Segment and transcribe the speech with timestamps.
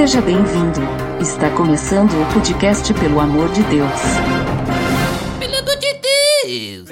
[0.00, 0.80] Seja bem-vindo.
[1.20, 4.00] Está começando o podcast Pelo Amor de Deus.
[5.38, 6.88] Pelo amor de Deus!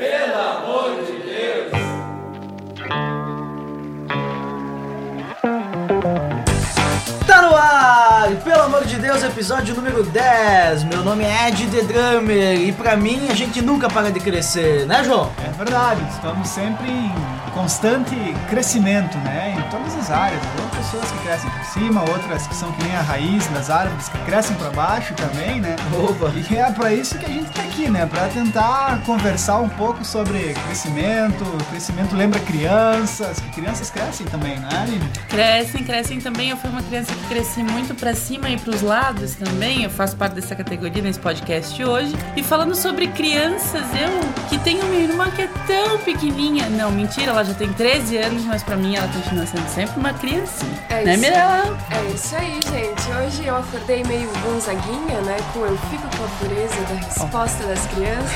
[7.26, 8.30] Tá no ar!
[8.44, 10.84] Pelo amor de Deus, episódio número 10.
[10.84, 14.86] Meu nome é Ed The Drummer e pra mim a gente nunca para de crescer,
[14.86, 15.32] né, João?
[15.42, 17.10] É verdade, estamos sempre em
[17.54, 18.14] constante
[18.50, 19.56] crescimento, né?
[19.56, 20.42] Em todas as áreas.
[20.42, 24.08] Tem pessoas que crescem por cima, outras que são que nem a raiz das árvores
[24.08, 25.76] que crescem para baixo também, né?
[25.92, 26.32] Opa!
[26.50, 28.06] E é para isso que a gente tá aqui, né?
[28.06, 31.44] Para tentar conversar um pouco sobre crescimento.
[31.68, 35.10] Crescimento lembra crianças, que crianças crescem também, né, Aline?
[35.28, 36.50] Crescem, crescem também.
[36.50, 39.82] Eu fui uma criança que cresci muito pra cima e pros lados também.
[39.82, 42.16] Eu faço parte dessa categoria nesse podcast hoje.
[42.34, 46.70] E falando sobre crianças, eu que tenho uma irmã que é tão pequenininha.
[46.70, 50.14] Não, mentira, ela já tem 13 anos, mas pra mim ela continua sendo sempre uma
[50.14, 50.77] criancinha.
[50.88, 51.20] É né, isso.
[51.20, 51.78] Mirella?
[51.90, 53.12] É isso aí, gente.
[53.12, 55.36] Hoje eu acordei meio gonzaguinha, né?
[55.52, 58.30] Com Eu Fico com a Pureza da Resposta das Crianças.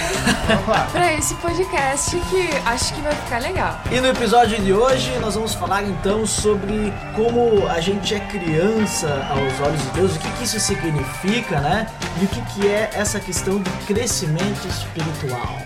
[0.62, 0.86] Opa!
[0.92, 3.80] pra esse podcast que acho que vai ficar legal.
[3.90, 9.26] E no episódio de hoje nós vamos falar então sobre como a gente é criança
[9.30, 11.86] aos olhos de Deus, o que, que isso significa, né?
[12.20, 15.58] E o que, que é essa questão do crescimento espiritual.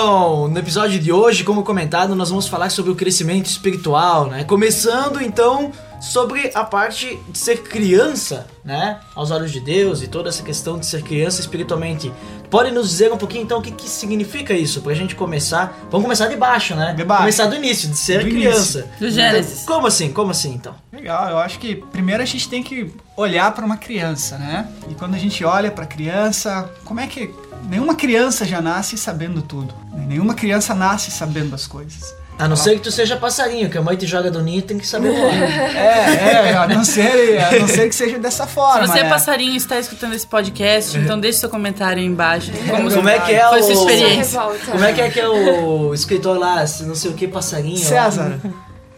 [0.00, 4.44] No episódio de hoje, como comentado, nós vamos falar sobre o crescimento espiritual, né?
[4.44, 9.00] Começando então sobre a parte de ser criança, né?
[9.14, 12.12] Aos olhos de Deus e toda essa questão de ser criança espiritualmente.
[12.50, 14.80] Pode nos dizer um pouquinho então o que, que significa isso?
[14.80, 15.78] Pra gente começar.
[15.90, 16.94] Vamos começar de baixo, né?
[16.94, 17.22] De baixo.
[17.22, 18.86] Começar do início, de ser Do criança.
[18.98, 19.62] Do Gênesis.
[19.62, 20.12] Então, como assim?
[20.12, 20.74] Como assim então?
[20.92, 24.68] Legal, eu acho que primeiro a gente tem que olhar para uma criança, né?
[24.88, 27.34] E quando a gente olha para criança, como é que
[27.68, 29.74] nenhuma criança já nasce sabendo tudo?
[29.92, 30.06] né?
[30.08, 32.14] Nenhuma criança nasce sabendo as coisas.
[32.38, 34.78] A não ser que tu seja passarinho, que a mãe te joga do ninho tem
[34.78, 35.32] que saber voar.
[35.78, 38.86] É, é, a não ser, a não ser que seja dessa forma.
[38.86, 39.08] Se você, né?
[39.08, 42.50] passarinho, está escutando esse podcast, então deixe seu comentário aí embaixo.
[42.68, 43.62] Como, Como é que é foi o.
[43.62, 44.40] sua experiência?
[44.70, 47.78] Como é que é que é o escritor lá, se não sei o que, passarinho?
[47.78, 48.40] César.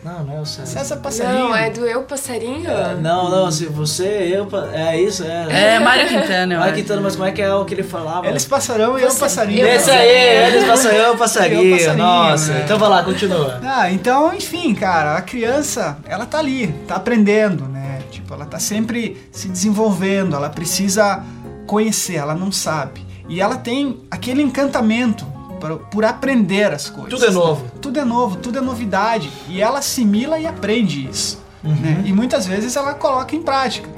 [0.02, 0.66] Não, não é o César.
[0.78, 1.48] César Passarinho.
[1.48, 2.70] Não, é do Eu Passarinho?
[2.70, 5.74] É, Não, não, se você, eu, é isso, é.
[5.74, 6.74] É, Mário Quintana, acho.
[6.74, 8.26] quitando, mas como é que é o que ele falava?
[8.26, 9.66] Eles passarão e eu passarinho.
[9.66, 12.52] Esse aí, eles passam eu, passarinho, Eu, passarinho, nossa.
[12.52, 12.62] né?
[12.64, 13.60] Então vai lá, continua.
[13.62, 17.98] Ah, então, enfim, cara, a criança, ela tá ali, tá aprendendo, né?
[18.10, 21.22] Tipo, ela tá sempre se desenvolvendo, ela precisa
[21.66, 23.04] conhecer, ela não sabe.
[23.28, 25.24] E ela tem aquele encantamento
[25.60, 27.10] por, por aprender as coisas.
[27.10, 27.71] Tudo é novo.
[27.81, 29.31] Tudo é novo, tudo é novidade.
[29.48, 31.41] E ela assimila e aprende isso.
[31.62, 31.75] Uhum.
[31.75, 32.03] Né?
[32.06, 33.88] E muitas vezes ela coloca em prática.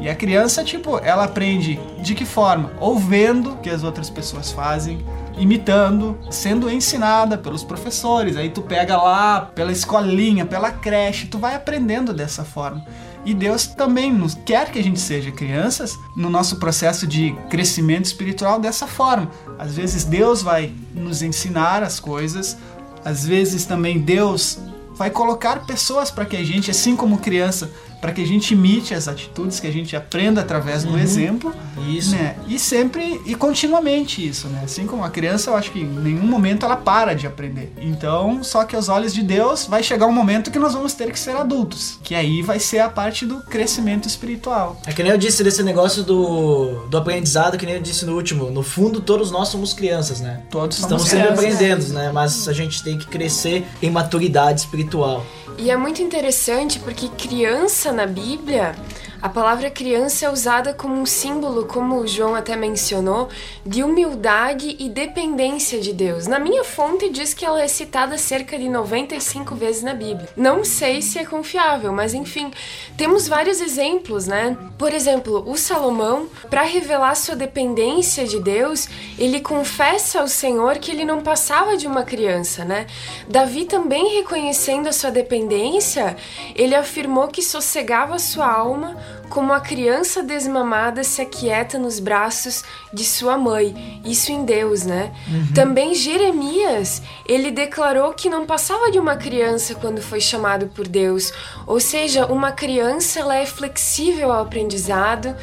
[0.00, 2.72] E a criança, tipo, ela aprende de que forma?
[2.80, 5.04] Ou vendo o que as outras pessoas fazem,
[5.38, 8.36] imitando, sendo ensinada pelos professores.
[8.36, 12.84] Aí tu pega lá pela escolinha, pela creche, tu vai aprendendo dessa forma.
[13.24, 18.06] E Deus também nos quer que a gente seja crianças no nosso processo de crescimento
[18.06, 19.30] espiritual dessa forma.
[19.58, 22.56] Às vezes Deus vai nos ensinar as coisas,
[23.04, 24.58] às vezes também Deus
[24.94, 27.70] vai colocar pessoas para que a gente, assim como criança,
[28.02, 31.54] para que a gente imite as atitudes, que a gente aprenda através do exemplo,
[31.88, 32.10] Isso.
[32.10, 32.34] né?
[32.48, 34.62] E sempre e continuamente isso, né?
[34.64, 37.72] Assim como a criança, eu acho que em nenhum momento ela para de aprender.
[37.80, 41.12] Então, só que aos olhos de Deus vai chegar um momento que nós vamos ter
[41.12, 44.80] que ser adultos, que aí vai ser a parte do crescimento espiritual.
[44.84, 48.16] É que nem eu disse desse negócio do, do aprendizado, que nem eu disse no
[48.16, 48.50] último.
[48.50, 50.42] No fundo, todos nós somos crianças, né?
[50.50, 51.44] Todos Estamos sempre crianças.
[51.44, 52.10] aprendendo, né?
[52.12, 55.24] Mas a gente tem que crescer em maturidade espiritual.
[55.58, 58.74] E é muito interessante porque criança na Bíblia,
[59.22, 63.28] a palavra criança é usada como um símbolo, como o João até mencionou,
[63.64, 66.26] de humildade e dependência de Deus.
[66.26, 70.28] Na minha fonte diz que ela é citada cerca de 95 vezes na Bíblia.
[70.36, 72.50] Não sei se é confiável, mas enfim,
[72.96, 74.56] temos vários exemplos, né?
[74.76, 80.90] Por exemplo, o Salomão, para revelar sua dependência de Deus, ele confessa ao Senhor que
[80.90, 82.88] ele não passava de uma criança, né?
[83.28, 86.16] Davi também reconhecendo a sua dependência,
[86.56, 92.62] ele afirmou que sossegava sua alma como a criança desmamada se aquieta nos braços
[92.92, 94.00] de sua mãe.
[94.04, 95.12] Isso em Deus, né?
[95.54, 101.32] Também Jeremias, ele declarou que não passava de uma criança quando foi chamado por Deus.
[101.66, 105.34] Ou seja, uma criança ela é flexível ao aprendizado,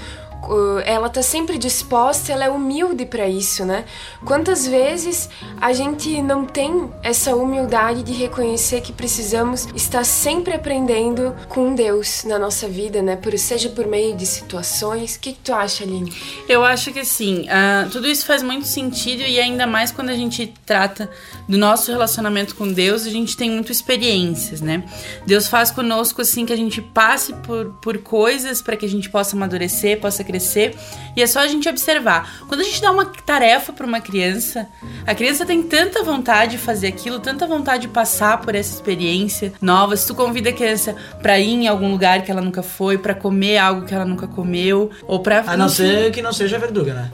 [0.86, 3.86] ela tá sempre disposta, ela é humilde para isso, né?
[4.26, 11.36] Quantas vezes a gente não tem essa humildade de reconhecer que precisamos estar sempre aprendendo
[11.48, 13.16] com Deus na nossa vida, né?
[13.16, 15.16] Por, seja por meio de situações.
[15.16, 16.14] O que, que tu acha, Aline?
[16.48, 20.16] Eu acho que sim, uh, tudo isso faz muito sentido e ainda mais quando a
[20.16, 21.10] gente trata
[21.48, 24.84] do nosso relacionamento com Deus, a gente tem muito experiências, né?
[25.26, 29.10] Deus faz conosco assim que a gente passe por, por coisas para que a gente
[29.10, 30.76] possa amadurecer, possa crescer.
[31.16, 32.40] E é só a gente observar.
[32.48, 34.68] Quando a gente dá uma tarefa para uma criança,
[35.06, 39.52] a criança tem tanta vontade de fazer aquilo, tanta vontade de passar por essa experiência
[39.62, 39.98] nova.
[39.98, 43.16] Se tu convida a criança para ir em algum lugar que ela nunca foi, para
[43.16, 46.94] comer algo que ela nunca comeu, ou para A não ser que não seja verdura,
[46.94, 47.12] né?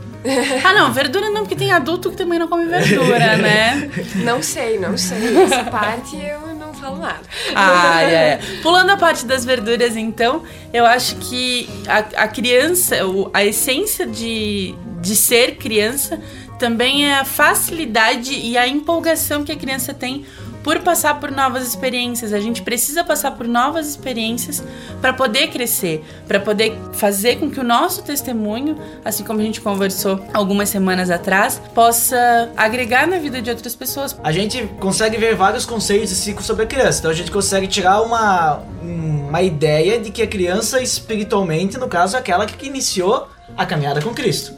[0.64, 3.90] Ah, não, verdura não, porque tem adulto que também não come verdura, né?
[4.24, 5.38] Não sei, não sei.
[5.44, 6.55] Essa parte eu
[6.86, 7.22] falo nada.
[7.56, 8.40] Ah, é.
[8.62, 12.96] Pulando a parte das verduras, então, eu acho que a, a criança,
[13.34, 16.22] a essência de, de ser criança
[16.60, 20.26] também é a facilidade e a empolgação que a criança tem
[20.66, 22.34] por passar por novas experiências.
[22.34, 24.64] A gente precisa passar por novas experiências
[25.00, 28.76] para poder crescer, para poder fazer com que o nosso testemunho,
[29.06, 34.18] assim como a gente conversou algumas semanas atrás, possa agregar na vida de outras pessoas.
[34.24, 36.98] A gente consegue ver vários conceitos e ciclos sobre a criança.
[36.98, 42.16] Então a gente consegue tirar uma, uma ideia de que a criança, espiritualmente, no caso,
[42.16, 44.52] é aquela que iniciou a caminhada com Cristo.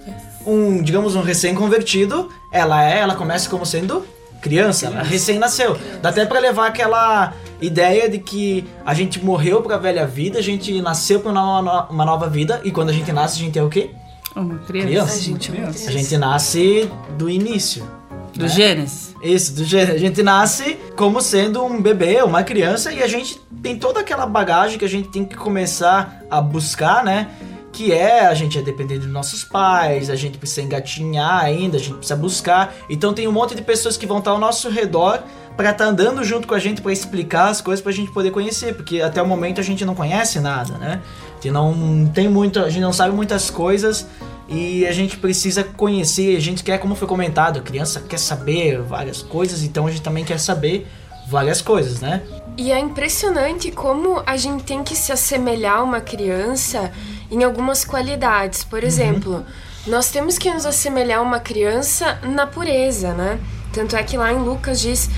[0.45, 4.07] Um, digamos, um recém-convertido, ela é, ela começa como sendo
[4.42, 5.78] criança, ela recém-nasceu.
[6.01, 10.44] Dá até pra levar aquela ideia de que a gente morreu pra velha vida, a
[10.44, 13.63] gente nasceu pra uma, uma nova vida, e quando a gente nasce, a gente é
[13.63, 13.92] o quê?
[14.36, 14.88] Uma criança.
[14.88, 15.13] Criança.
[15.18, 15.89] A gente é uma criança.
[15.89, 17.98] A gente nasce do início.
[18.36, 19.16] Do Gênesis.
[19.24, 23.42] Isso, do gê- a gente nasce como sendo um bebê, uma criança, e a gente
[23.63, 27.30] tem toda aquela bagagem que a gente tem que começar a buscar, né?
[27.77, 31.79] Que é, a gente é dependente dos nossos pais, a gente precisa engatinhar ainda, a
[31.79, 32.74] gente precisa buscar.
[32.89, 35.21] Então tem um monte de pessoas que vão estar ao nosso redor
[35.56, 38.74] pra estar andando junto com a gente pra explicar as coisas pra gente poder conhecer,
[38.74, 41.03] porque até o momento a gente não conhece nada, né?
[41.29, 44.07] A gente não tem muito, a gente não sabe muitas coisas
[44.50, 48.81] e a gente precisa conhecer, a gente quer, como foi comentado, a criança quer saber
[48.81, 50.88] várias coisas, então a gente também quer saber
[51.27, 52.24] várias coisas, né?
[52.57, 56.91] E é impressionante como a gente tem que se assemelhar a uma criança
[57.31, 58.63] em algumas qualidades.
[58.63, 59.45] Por exemplo,
[59.85, 63.39] nós temos que nos assemelhar a uma criança na pureza, né?
[63.74, 65.09] Tanto é que lá em Lucas diz.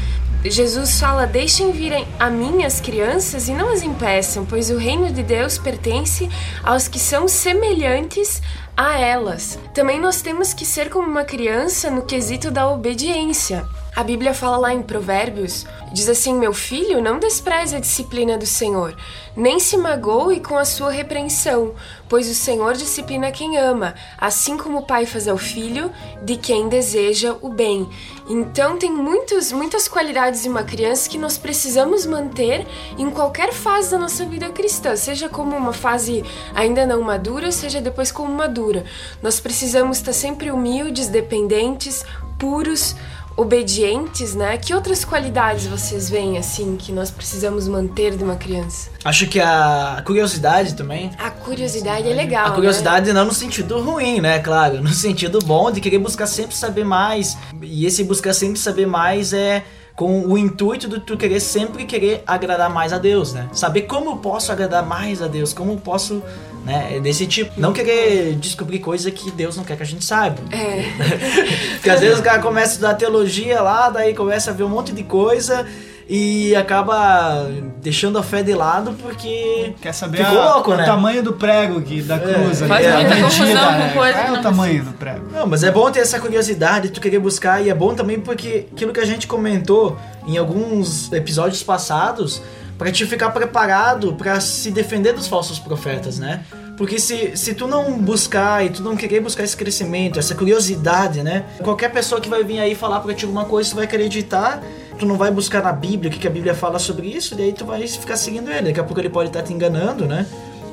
[0.43, 5.11] Jesus fala: Deixem virem a mim as crianças e não as impeçam, pois o reino
[5.11, 6.29] de Deus pertence
[6.63, 8.41] aos que são semelhantes
[8.75, 9.59] a elas.
[9.73, 13.65] Também nós temos que ser como uma criança no quesito da obediência.
[13.99, 18.45] A Bíblia fala lá em Provérbios, diz assim: Meu filho, não despreze a disciplina do
[18.45, 18.95] Senhor,
[19.35, 21.73] nem se magoe com a sua repreensão,
[22.07, 25.91] pois o Senhor disciplina quem ama, assim como o pai faz ao filho
[26.23, 27.89] de quem deseja o bem.
[28.29, 32.65] Então tem muitos, muitas qualidades de uma criança que nós precisamos manter
[32.97, 36.23] em qualquer fase da nossa vida cristã, seja como uma fase
[36.55, 38.85] ainda não madura, seja depois como madura.
[39.21, 42.05] Nós precisamos estar sempre humildes, dependentes,
[42.39, 42.95] puros,
[43.39, 44.57] obedientes, né?
[44.57, 48.89] Que outras qualidades vocês veem assim que nós precisamos manter de uma criança?
[49.05, 51.09] Acho que a curiosidade também.
[51.17, 52.47] A curiosidade é legal.
[52.47, 54.39] A curiosidade não no sentido ruim, né?
[54.39, 57.37] Claro, no sentido bom de querer buscar sempre saber mais.
[57.61, 59.63] E esse buscar sempre saber mais é
[59.95, 63.49] com o intuito de tu querer sempre querer agradar mais a Deus, né?
[63.53, 66.23] Saber como eu posso agradar mais a Deus, como eu posso,
[66.69, 66.95] né?
[66.97, 67.51] é Desse tipo.
[67.59, 70.37] Não querer descobrir coisa que Deus não quer que a gente saiba.
[70.51, 70.85] É.
[71.75, 74.69] Porque às vezes o cara começa a estudar teologia lá, daí começa a ver um
[74.69, 75.65] monte de coisa
[76.11, 77.47] e acaba
[77.83, 80.83] deixando a fé de lado porque Quer saber ficou a- louco, o né?
[80.83, 83.91] tamanho do prego que, da cruz ali, Faz muita medida, confusão com né?
[83.93, 85.25] coisa que é o tamanho do prego?
[85.31, 88.65] Não, mas é bom ter essa curiosidade, tu querer buscar, e é bom também porque
[88.71, 92.41] aquilo que a gente comentou em alguns episódios passados,
[92.79, 96.45] pra te ficar preparado pra se defender dos falsos profetas, né?
[96.77, 101.21] Porque se, se tu não buscar e tu não querer buscar esse crescimento, essa curiosidade,
[101.21, 101.43] né?
[101.61, 104.63] Qualquer pessoa que vai vir aí falar pra ti alguma coisa, tu vai acreditar,
[104.97, 107.41] tu não vai buscar na Bíblia o que, que a Bíblia fala sobre isso, e
[107.43, 108.67] aí tu vai ficar seguindo ele.
[108.67, 110.25] Daqui a pouco ele pode estar te enganando, né?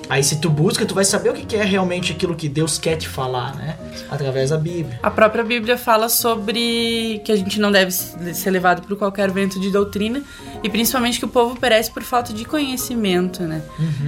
[0.09, 2.97] Aí se tu busca, tu vai saber o que é realmente aquilo que Deus quer
[2.97, 3.77] te falar, né?
[4.11, 4.99] Através da Bíblia.
[5.03, 9.59] A própria Bíblia fala sobre que a gente não deve ser levado por qualquer vento
[9.59, 10.23] de doutrina
[10.63, 13.63] e principalmente que o povo perece por falta de conhecimento, né?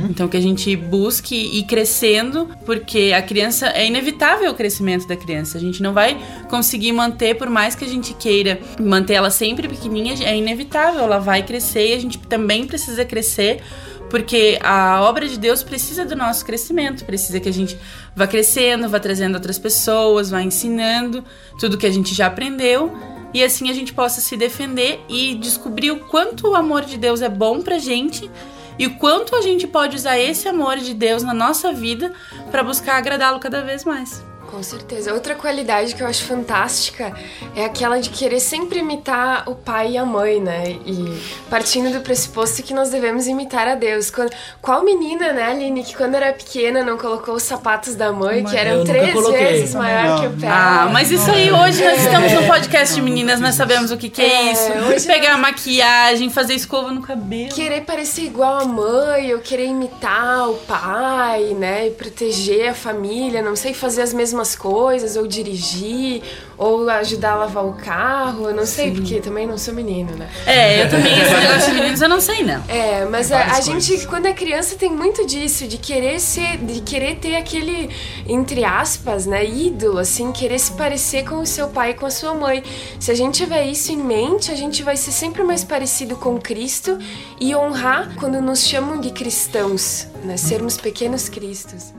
[0.08, 5.16] Então que a gente busque ir crescendo, porque a criança é inevitável o crescimento da
[5.16, 5.58] criança.
[5.58, 6.16] A gente não vai
[6.48, 11.18] conseguir manter por mais que a gente queira manter ela sempre pequenininha, é inevitável, ela
[11.18, 13.60] vai crescer e a gente também precisa crescer
[14.10, 17.78] Porque a obra de Deus precisa do nosso crescimento, precisa que a gente
[18.16, 21.22] vá crescendo, vá trazendo outras pessoas, vá ensinando
[21.60, 22.92] tudo que a gente já aprendeu
[23.32, 27.20] e assim a gente possa se defender e descobrir o quanto o amor de Deus
[27.20, 28.30] é bom pra gente
[28.78, 32.12] e o quanto a gente pode usar esse amor de Deus na nossa vida
[32.50, 34.27] para buscar agradá-lo cada vez mais.
[34.50, 35.12] Com certeza.
[35.12, 37.12] Outra qualidade que eu acho fantástica
[37.54, 40.76] é aquela de querer sempre imitar o pai e a mãe, né?
[40.86, 44.10] E partindo do pressuposto que nós devemos imitar a Deus.
[44.10, 44.30] Quando,
[44.62, 48.56] qual menina, né, Aline, que quando era pequena não colocou os sapatos da mãe, que
[48.56, 50.48] eram três vezes maior que o pé?
[50.48, 54.08] Ah, mas isso aí hoje nós estamos no podcast de meninas, nós sabemos o que,
[54.08, 54.72] que é, É, isso.
[54.88, 57.50] hoje Pegar maquiagem, fazer escova no cabelo.
[57.54, 61.88] Querer parecer igual a mãe, ou querer imitar o pai, né?
[61.88, 66.22] E proteger a família, não sei, fazer as mesmas coisas, ou dirigir,
[66.58, 70.28] ou ajudar a lavar o carro, eu não sei, porque também não sou menino, né?
[70.44, 72.62] É, eu também, esse negócio de meninos eu não sei não.
[72.68, 76.58] É, mas a, várias a gente, quando é criança, tem muito disso, de querer ser,
[76.58, 77.90] de querer ter aquele,
[78.26, 82.10] entre aspas, né, ídolo, assim, querer se parecer com o seu pai e com a
[82.10, 82.62] sua mãe.
[82.98, 86.38] Se a gente tiver isso em mente, a gente vai ser sempre mais parecido com
[86.40, 86.98] Cristo
[87.40, 91.92] e honrar quando nos chamam de cristãos, né, sermos pequenos cristos.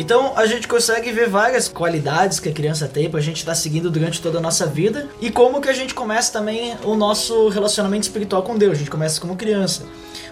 [0.00, 3.90] Então a gente consegue ver várias qualidades que a criança tem pra gente estar seguindo
[3.90, 8.04] durante toda a nossa vida e como que a gente começa também o nosso relacionamento
[8.04, 8.72] espiritual com Deus.
[8.72, 9.84] A gente começa como criança.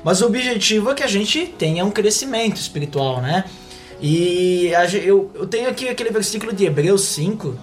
[0.03, 3.45] Mas o objetivo é que a gente tenha um crescimento espiritual, né?
[4.01, 7.55] E a eu, eu tenho aqui aquele versículo de Hebreus 5,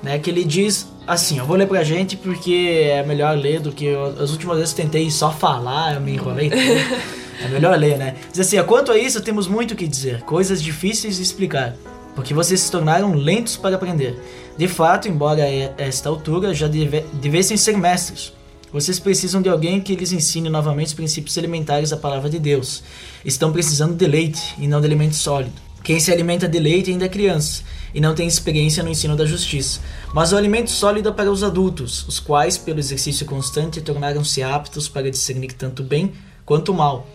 [0.00, 0.16] né?
[0.20, 3.86] Que ele diz assim, eu vou ler pra gente porque é melhor ler do que
[3.86, 6.52] eu, as últimas vezes eu tentei só falar, eu me enrolei.
[7.40, 8.16] É melhor ler, né?
[8.30, 11.76] Diz assim, quanto a isso temos muito o que dizer, coisas difíceis de explicar,
[12.14, 14.18] porque vocês se tornaram lentos para aprender.
[14.56, 18.32] De fato, embora a esta altura já deve, devessem ser mestres,
[18.72, 22.82] vocês precisam de alguém que lhes ensine novamente os princípios elementares da palavra de Deus.
[23.24, 25.52] Estão precisando de leite e não de alimento sólido.
[25.82, 27.62] Quem se alimenta de leite ainda é criança
[27.94, 29.80] e não tem experiência no ensino da justiça.
[30.12, 34.86] Mas o alimento sólido é para os adultos, os quais, pelo exercício constante, tornaram-se aptos
[34.86, 36.12] para discernir tanto bem
[36.44, 37.06] quanto mal.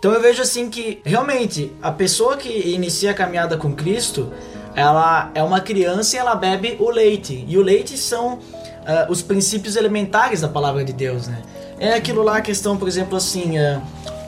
[0.00, 4.32] Então eu vejo assim que realmente a pessoa que inicia a caminhada com Cristo,
[4.74, 7.44] ela é uma criança e ela bebe o leite.
[7.46, 8.38] E o leite são
[8.86, 11.42] ah, os princípios elementares da palavra de Deus, né?
[11.78, 13.82] É aquilo lá a questão, por exemplo, assim, ah,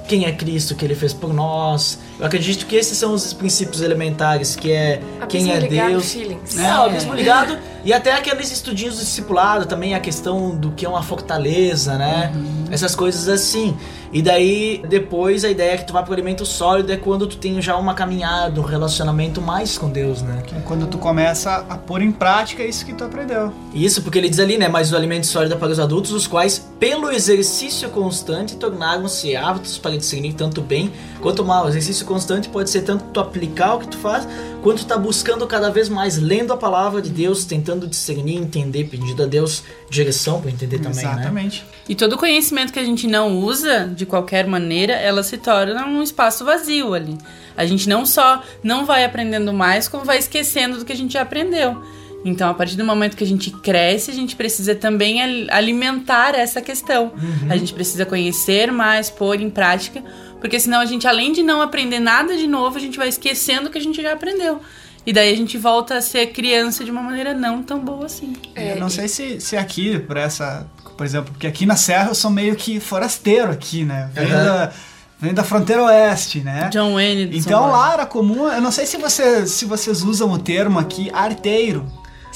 [0.07, 1.99] quem é Cristo que ele fez por nós.
[2.23, 6.13] Eu acredito que esses são os princípios elementares, que é quem é Abismo ligado, Deus.
[6.13, 6.57] feelings.
[6.57, 7.59] É, o abismo ligado.
[7.85, 12.33] E até aqueles estudinhos do discipulado também, a questão do que é uma fortaleza, né?
[12.71, 13.77] Essas coisas assim.
[14.13, 17.39] E daí, depois, a ideia é que tu vai pro alimento sólido é quando tu
[17.39, 20.43] tem já uma caminhada, um relacionamento mais com Deus, né?
[20.55, 23.53] É quando tu começa a pôr em prática isso que tu aprendeu.
[23.75, 24.69] Isso, porque ele diz ali, né?
[24.69, 29.79] Mas o alimento sólido é para os adultos, os quais, pelo exercício constante, tornaram-se aptos
[29.79, 31.65] para discernir tanto bem quanto mal.
[31.65, 34.27] O exercício constante pode ser tanto tu aplicar o que tu faz,
[34.63, 38.85] quanto tu tá buscando cada vez mais, lendo a palavra de Deus, tentando discernir, entender,
[38.85, 41.13] pedindo a Deus direção para entender também, né?
[41.13, 41.65] Exatamente.
[41.89, 46.03] E todo conhecimento que a gente não usa de qualquer maneira, ela se torna um
[46.03, 47.17] espaço vazio ali.
[47.57, 51.15] A gente não só não vai aprendendo mais, como vai esquecendo do que a gente
[51.15, 51.83] já aprendeu.
[52.25, 56.37] Então, a partir do momento que a gente cresce, a gente precisa também al- alimentar
[56.37, 57.11] essa questão.
[57.51, 60.03] A gente precisa conhecer mais, pôr em prática,
[60.43, 63.69] porque senão a gente, além de não aprender nada de novo, a gente vai esquecendo
[63.69, 64.61] o que a gente já aprendeu.
[65.07, 68.35] E daí a gente volta a ser criança de uma maneira não tão boa assim.
[68.55, 70.67] É, eu não sei se, se aqui, por essa.
[70.97, 74.11] Por exemplo, porque aqui na Serra eu sou meio que forasteiro aqui, né?
[74.13, 74.45] Venho, Aham.
[74.45, 74.73] da,
[75.19, 76.69] venho da fronteira oeste, né?
[76.73, 80.39] John Wayne Então lá era comum, eu não sei se, você, se vocês usam o
[80.39, 81.87] termo aqui, arteiro.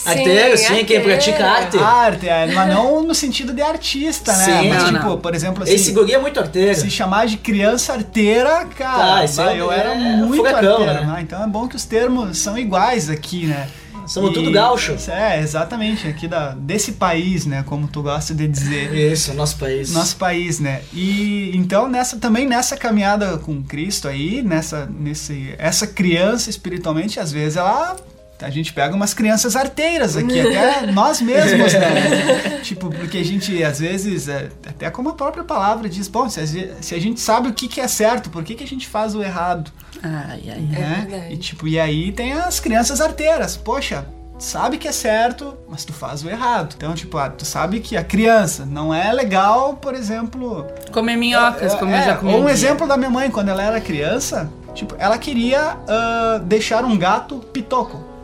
[0.05, 1.79] Arteiro, sim, quem pratica arte.
[1.79, 4.45] Arte, é, mas não no sentido de artista, né?
[4.45, 4.69] Sim.
[4.69, 5.19] mas Não, tipo, não.
[5.21, 6.75] por exemplo, assim, Esse guri é muito arteiro.
[6.79, 11.12] se chamar de criança arteira, cara, Tá, é- eu era é muito furacão, arteiro, né?
[11.15, 11.19] né?
[11.23, 13.69] Então é bom que os termos são iguais aqui, né?
[14.07, 14.95] Somos E- tudo gaúcho.
[15.11, 17.65] É, exatamente, aqui da, desse país, né?
[17.67, 18.95] Como tu gosta de dizer.
[18.95, 19.93] Isso, nosso país.
[19.93, 20.83] Nosso país, né?
[20.93, 27.33] E então nessa também nessa caminhada com Cristo aí, nessa nesse essa criança espiritualmente, às
[27.33, 27.97] vezes ela
[28.40, 32.61] a gente pega umas crianças arteiras aqui, até nós mesmos, né?
[32.62, 36.40] tipo, porque a gente, às vezes, é, até como a própria palavra diz, bom, se
[36.40, 38.87] a, se a gente sabe o que, que é certo, por que, que a gente
[38.87, 39.71] faz o errado?
[40.02, 41.07] Ai, ai, né?
[41.09, 41.35] verdade.
[41.35, 43.57] E tipo, e aí tem as crianças arteiras.
[43.57, 44.07] Poxa,
[44.38, 46.75] sabe que é certo, mas tu faz o errado.
[46.76, 50.66] Então, tipo, ah, tu sabe que a criança não é legal, por exemplo.
[50.93, 52.33] Comer minhocas, como eu é, já comi.
[52.33, 56.85] ou um exemplo da minha mãe, quando ela era criança, tipo, ela queria ah, deixar
[56.85, 58.16] um gato pitoco.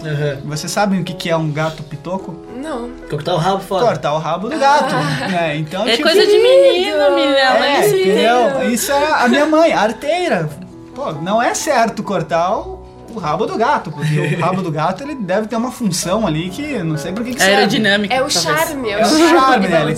[0.00, 0.38] Aham.
[0.44, 2.34] Vocês sabem o que, que é um gato pitoco?
[2.56, 2.90] Não.
[3.10, 3.84] Cortar o rabo fora.
[3.86, 4.94] Cortar o rabo do gato.
[4.94, 5.56] né?
[5.56, 7.66] Então, É tipo, coisa de menino, Mirella.
[7.66, 8.70] É, isso entendeu?
[8.72, 10.48] Isso é a minha mãe, arteira.
[10.94, 12.82] Pô, não é certo cortar o,
[13.14, 16.50] o rabo do gato, porque o rabo do gato ele deve ter uma função ali
[16.50, 17.54] que não sei por que, que serve.
[17.56, 18.14] Aerodinâmica.
[18.14, 19.80] É o charme, é É o o charme, né?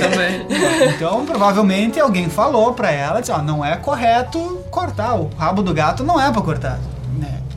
[0.00, 0.46] Também.
[0.94, 5.72] Então, provavelmente alguém falou pra ela, disse, ó, não é correto cortar, o rabo do
[5.74, 6.78] gato não é pra cortar?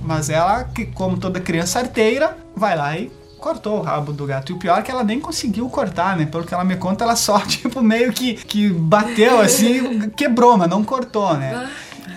[0.03, 3.11] Mas ela, que como toda criança arteira, vai lá e
[3.43, 4.51] cortou o rabo do gato.
[4.51, 6.25] E o pior é que ela nem conseguiu cortar, né?
[6.25, 10.69] Pelo que ela me conta, ela só, tipo, meio que, que bateu assim, quebrou, mas
[10.69, 11.69] não cortou, né?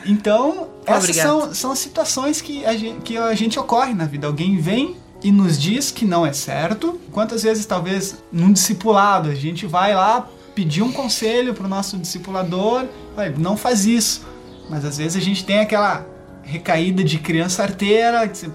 [0.04, 1.28] Então, essas Obrigada.
[1.28, 4.28] são, são as situações que a, gente, que a gente ocorre na vida.
[4.28, 7.00] Alguém vem e nos diz que não é certo.
[7.10, 12.86] Quantas vezes, talvez, num discipulado, a gente vai lá pedir um conselho pro nosso discipulador,
[13.16, 14.24] vai, não faz isso.
[14.70, 16.06] Mas às vezes a gente tem aquela
[16.46, 18.50] recaída de criança arteira, que você,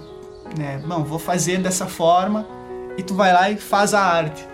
[0.56, 2.46] né, não, vou fazer dessa forma,
[2.96, 4.46] e tu vai lá e faz a arte.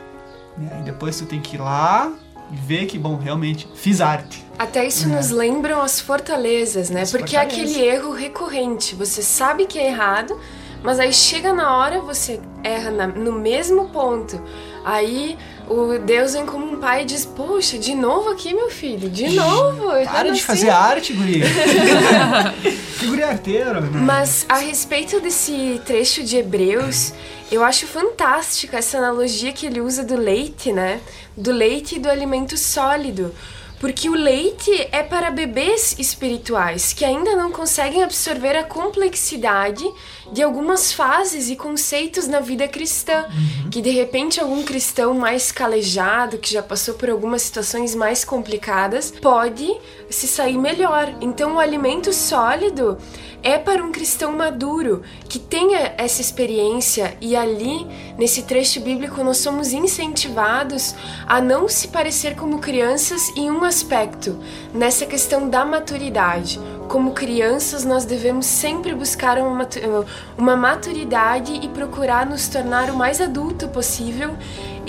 [0.57, 0.79] Né?
[0.81, 2.13] E depois tu tem que ir lá
[2.51, 4.45] e ver que, bom, realmente fiz arte.
[4.59, 7.03] Até isso nos lembram as fortalezas, né?
[7.03, 7.75] As Porque é fortalezas.
[7.75, 8.95] aquele erro recorrente.
[8.97, 10.39] Você sabe que é errado,
[10.83, 14.43] mas aí chega na hora, você erra no mesmo ponto.
[14.85, 19.09] Aí o Deus vem como um pai e diz: Poxa, de novo aqui, meu filho,
[19.09, 19.89] de novo.
[19.89, 21.43] Para errando de assim." fazer arte, guri.
[22.99, 24.01] que guri arteiro, né?
[24.01, 27.13] Mas a respeito desse trecho de Hebreus,
[27.51, 31.01] eu acho fantástica essa analogia que ele usa do leite, né?
[31.37, 33.35] Do leite e do alimento sólido.
[33.81, 39.85] Porque o leite é para bebês espirituais que ainda não conseguem absorver a complexidade
[40.33, 43.27] de algumas fases e conceitos na vida cristã.
[43.71, 49.13] Que de repente algum cristão mais calejado, que já passou por algumas situações mais complicadas,
[49.23, 49.69] pode
[50.11, 51.15] se sair melhor.
[51.21, 52.99] Então o alimento sólido
[53.43, 59.39] é para um cristão maduro que tenha essa experiência e ali nesse trecho bíblico nós
[59.39, 60.95] somos incentivados
[61.27, 64.39] a não se parecer como crianças em um aspecto,
[64.75, 66.61] nessa questão da maturidade.
[66.89, 69.79] Como crianças, nós devemos sempre buscar uma, matu-
[70.39, 74.35] uma maturidade e procurar nos tornar o mais adulto possível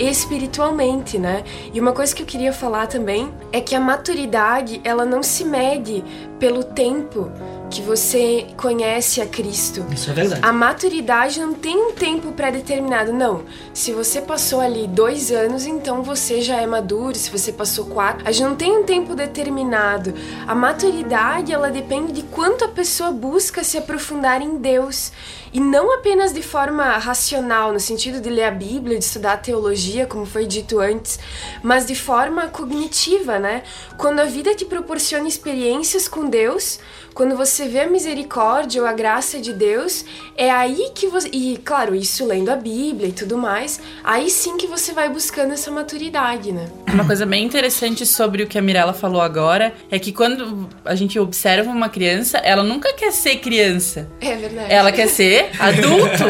[0.00, 1.44] espiritualmente, né?
[1.72, 5.44] E uma coisa que eu queria falar também é que a maturidade, ela não se
[5.44, 6.02] mede
[6.38, 7.30] pelo tempo
[7.70, 9.86] que você conhece a Cristo.
[9.92, 10.40] Isso é verdade.
[10.44, 13.44] A maturidade não tem um tempo pré-determinado, não.
[13.72, 17.14] Se você passou ali dois anos, então você já é maduro.
[17.14, 20.12] Se você passou quatro, a gente não tem um tempo determinado.
[20.48, 25.12] A maturidade, ela depende de quanto a pessoa busca se aprofundar em Deus.
[25.52, 30.06] E não apenas de forma racional, no sentido de ler a Bíblia, de estudar teologia,
[30.06, 31.18] como foi dito antes,
[31.62, 33.62] mas de forma cognitiva, né?
[33.96, 36.78] Quando a vida te proporciona experiências com Deus,
[37.14, 40.04] quando você vê a misericórdia ou a graça de Deus,
[40.36, 41.28] é aí que você.
[41.32, 45.52] E, claro, isso lendo a Bíblia e tudo mais, aí sim que você vai buscando
[45.52, 46.68] essa maturidade, né?
[46.92, 50.94] Uma coisa bem interessante sobre o que a Mirella falou agora é que quando a
[50.94, 54.08] gente observa uma criança, ela nunca quer ser criança.
[54.20, 54.72] É verdade.
[54.72, 56.24] Ela quer ser adulto.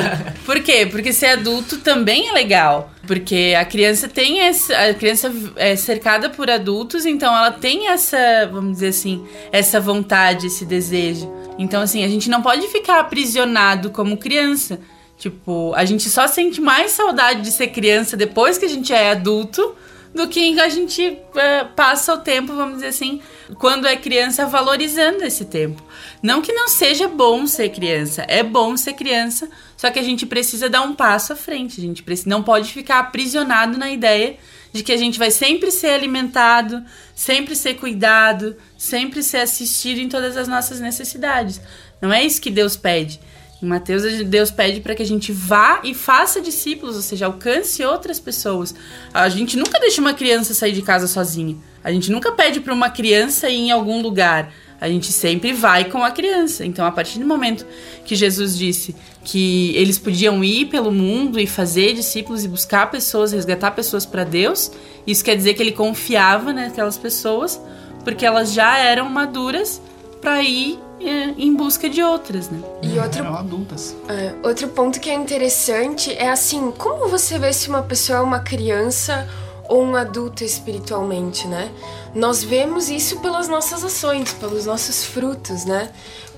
[0.45, 0.87] Por quê?
[0.91, 2.91] Porque ser adulto também é legal.
[3.07, 4.77] Porque a criança tem essa.
[4.77, 10.47] A criança é cercada por adultos, então ela tem essa, vamos dizer assim, essa vontade,
[10.47, 11.31] esse desejo.
[11.59, 14.81] Então, assim, a gente não pode ficar aprisionado como criança.
[15.19, 19.11] Tipo, a gente só sente mais saudade de ser criança depois que a gente é
[19.11, 19.75] adulto
[20.15, 23.21] do que a gente é, passa o tempo, vamos dizer assim,
[23.59, 25.83] quando é criança, valorizando esse tempo.
[26.23, 30.27] Não que não seja bom ser criança, é bom ser criança, só que a gente
[30.27, 31.81] precisa dar um passo à frente.
[31.81, 34.37] A gente precisa, não pode ficar aprisionado na ideia
[34.73, 40.09] de que a gente vai sempre ser alimentado, sempre ser cuidado, sempre ser assistido em
[40.09, 41.61] todas as nossas necessidades.
[42.01, 43.21] Não é isso que Deus pede.
[43.63, 47.85] Em Mateus, Deus pede para que a gente vá e faça discípulos, ou seja, alcance
[47.85, 48.75] outras pessoas.
[49.13, 51.57] A gente nunca deixa uma criança sair de casa sozinha.
[51.85, 54.51] A gente nunca pede para uma criança ir em algum lugar.
[54.81, 56.65] A gente sempre vai com a criança.
[56.65, 57.67] Então, a partir do momento
[58.03, 63.33] que Jesus disse que eles podiam ir pelo mundo e fazer discípulos e buscar pessoas,
[63.33, 64.73] resgatar pessoas para Deus,
[65.07, 67.61] isso quer dizer que ele confiava naquelas pessoas,
[68.05, 69.83] porque elas já eram maduras
[70.23, 72.61] para ir em busca de outras, né?
[72.83, 73.97] E outro Eram adultas.
[74.09, 78.23] É, outro ponto que é interessante é assim, como você vê se uma pessoa é
[78.23, 79.27] uma criança
[79.69, 81.71] ou um adulto espiritualmente, né?
[82.15, 85.91] Nós vemos isso pelas nossas ações, pelos nossos frutos, né?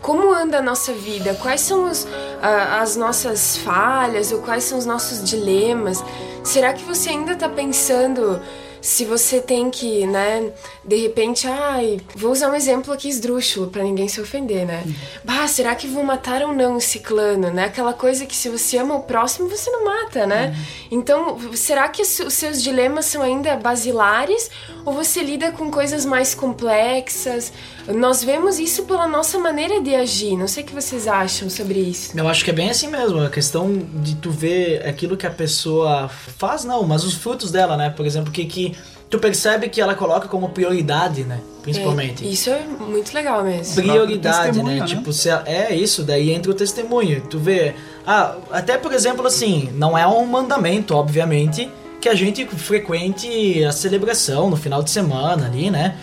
[0.03, 1.35] Como anda a nossa vida?
[1.41, 2.07] Quais são os,
[2.43, 6.05] a- as nossas falhas ou quais são os nossos dilemas?
[6.45, 8.41] Será que você ainda está pensando
[8.83, 10.53] se você tem que, né,
[10.85, 14.83] de repente, ai, vou usar um exemplo aqui esdrúxulo para ninguém se ofender, né?
[15.25, 17.67] Bah, será que vou matar ou não esse ciclano, né?
[17.67, 20.55] Aquela coisa que se você ama o próximo, você não mata, né?
[20.91, 24.51] Então, será que os seus dilemas são ainda basilares
[24.85, 27.53] ou você lida com coisas mais complexas?
[27.89, 30.37] Nós vemos isso pela nossa maneira de agir.
[30.37, 32.17] Não sei o que vocês acham sobre isso.
[32.17, 35.31] Eu acho que é bem assim mesmo, a questão de tu ver aquilo que a
[35.31, 37.91] pessoa faz, não, mas os frutos dela, né?
[37.91, 38.77] Por exemplo, que, que
[39.11, 41.41] tu percebe que ela coloca como prioridade, né?
[41.63, 42.25] Principalmente.
[42.25, 43.75] É, isso é muito legal mesmo.
[43.75, 44.81] Prioridade, né?
[44.81, 44.85] né?
[44.87, 47.21] Tipo, se ela- é isso, daí entra o testemunho.
[47.29, 47.75] Tu vê.
[48.07, 53.71] Ah, até por exemplo, assim, não é um mandamento, obviamente, que a gente frequente a
[53.71, 55.97] celebração no final de semana ali, né?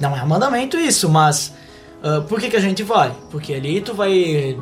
[0.00, 1.52] Não é um mandamento isso, mas
[2.04, 3.12] ah, por que, que a gente vai?
[3.30, 4.58] Porque ali tu vai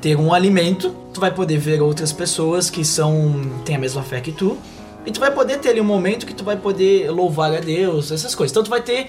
[0.00, 4.18] ter um alimento, tu vai poder ver outras pessoas que são têm a mesma fé
[4.20, 4.56] que tu,
[5.04, 8.10] e tu vai poder ter ali um momento que tu vai poder louvar a Deus,
[8.10, 8.50] essas coisas.
[8.50, 9.08] Então tu vai ter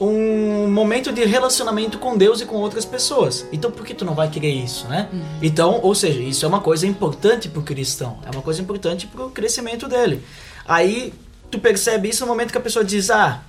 [0.00, 3.46] um momento de relacionamento com Deus e com outras pessoas.
[3.52, 5.08] Então por que tu não vai querer isso, né?
[5.40, 9.30] Então, ou seja, isso é uma coisa importante pro cristão, é uma coisa importante pro
[9.30, 10.22] crescimento dele.
[10.66, 11.14] Aí
[11.50, 13.42] tu percebe isso no momento que a pessoa diz: "Ah,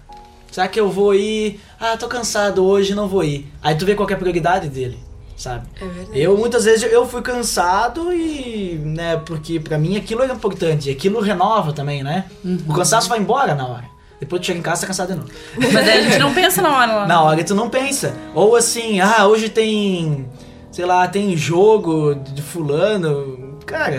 [0.51, 1.59] será que eu vou ir?
[1.79, 3.51] Ah, tô cansado hoje, não vou ir".
[3.63, 4.99] Aí tu vê qual que é a prioridade dele,
[5.35, 5.67] sabe?
[5.81, 6.19] É verdade.
[6.21, 10.91] Eu muitas vezes eu fui cansado e, né, porque pra mim aquilo é importante, e
[10.91, 12.25] aquilo renova também, né?
[12.67, 13.91] O cansaço vai embora na hora.
[14.19, 15.31] Depois tu chega em casa tá cansado de novo.
[15.57, 17.07] Mas daí a gente não pensa na hora lá.
[17.09, 18.13] Na hora tu não pensa.
[18.35, 20.27] Ou assim, ah, hoje tem,
[20.71, 23.57] sei lá, tem jogo de fulano.
[23.65, 23.97] Cara,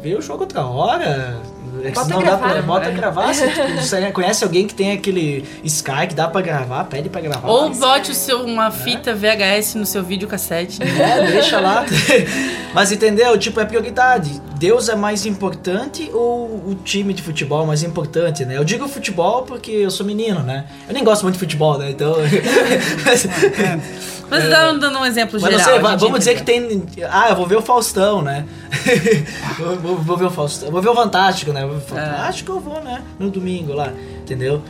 [0.00, 1.40] vê o jogo outra hora.
[1.88, 2.46] É Bota gravar.
[2.48, 3.34] dá pra, bota gravar.
[3.34, 7.20] Se tu você conhece alguém que tem aquele Sky que dá pra gravar, pede pra
[7.20, 7.48] gravar.
[7.48, 10.80] Ou bote o seu, uma fita VHS no seu videocassete.
[10.80, 11.18] né?
[11.18, 11.84] É, deixa lá.
[12.74, 13.36] Mas entendeu?
[13.38, 14.40] Tipo, é prioridade.
[14.58, 18.56] Deus é mais importante ou o time de futebol é mais importante, né?
[18.56, 20.66] Eu digo futebol porque eu sou menino, né?
[20.88, 21.90] Eu nem gosto muito de futebol, né?
[21.90, 22.14] Então.
[23.04, 23.26] mas,
[24.28, 25.80] Mas dando, dando um exemplo mas geral.
[25.80, 26.84] não sei, vamos dizer que tem.
[27.08, 28.44] Ah, eu vou ver o Faustão, né?
[29.58, 30.70] vou, vou- vou ver o Faustão.
[30.70, 31.64] Vou ver o Fantástico, né?
[31.64, 33.02] O Fantástico eu vou, né?
[33.20, 34.62] No domingo lá, entendeu?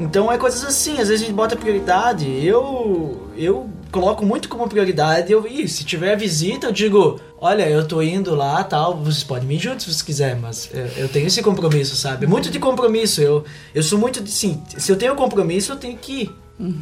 [0.00, 2.26] Então é coisas assim, às vezes a gente bota prioridade.
[2.44, 5.30] Eu eu coloco muito como prioridade.
[5.30, 9.46] Eu, ih, se tiver visita, eu digo, olha, eu tô indo lá, tal, vocês podem
[9.46, 12.26] me ir juntos se vocês quiserem, mas eu, eu tenho esse compromisso, sabe?
[12.26, 13.20] Muito de compromisso.
[13.20, 16.30] Eu eu sou muito de sim, se eu tenho compromisso, eu tenho que ir.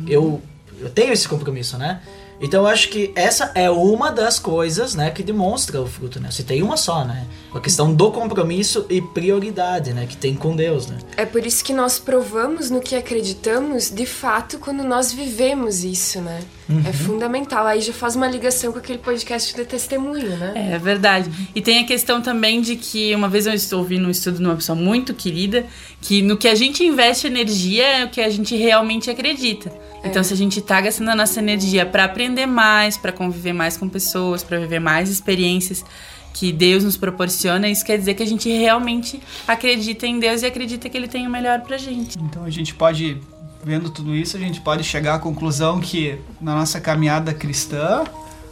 [0.07, 0.41] Eu
[0.81, 2.01] eu tenho esse compromisso, né?
[2.41, 6.31] Então eu acho que essa é uma das coisas, né, que demonstra o fruto, né?
[6.31, 7.27] Você tem uma só, né?
[7.53, 10.99] A questão do compromisso e prioridade, né, que tem com Deus, né?
[11.17, 16.21] É por isso que nós provamos no que acreditamos de fato quando nós vivemos isso,
[16.21, 16.41] né?
[16.87, 17.67] É fundamental.
[17.67, 20.73] Aí já faz uma ligação com aquele podcast de testemunho, né?
[20.73, 21.29] É verdade.
[21.53, 24.45] E tem a questão também de que uma vez eu estou ouvindo um estudo de
[24.45, 25.67] uma pessoa muito querida,
[26.01, 29.73] que no que a gente investe energia é o que a gente realmente acredita.
[30.05, 33.77] Então, se a gente tá gastando a nossa energia para aprender mais, para conviver mais
[33.77, 35.85] com pessoas, para viver mais experiências
[36.33, 40.47] que Deus nos proporciona, isso quer dizer que a gente realmente acredita em Deus e
[40.47, 42.19] acredita que Ele tem o melhor pra gente.
[42.19, 43.19] Então a gente pode,
[43.65, 48.05] vendo tudo isso, a gente pode chegar à conclusão que na nossa caminhada cristã,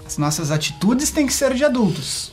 [0.06, 2.32] as nossas atitudes têm que ser de adultos.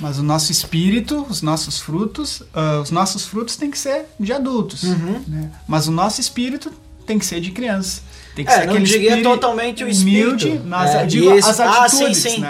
[0.00, 4.32] Mas o nosso espírito, os nossos frutos, ah, os nossos frutos têm que ser de
[4.32, 4.82] adultos.
[5.28, 5.50] né?
[5.68, 6.72] Mas o nosso espírito
[7.06, 8.02] tem que ser de criança.
[8.34, 10.46] Tem que É, ser não diria espírito totalmente o espírito.
[10.46, 12.16] humilde, mas É, digo as Ah, atitudes.
[12.18, 12.40] sim, sim.
[12.40, 12.48] né?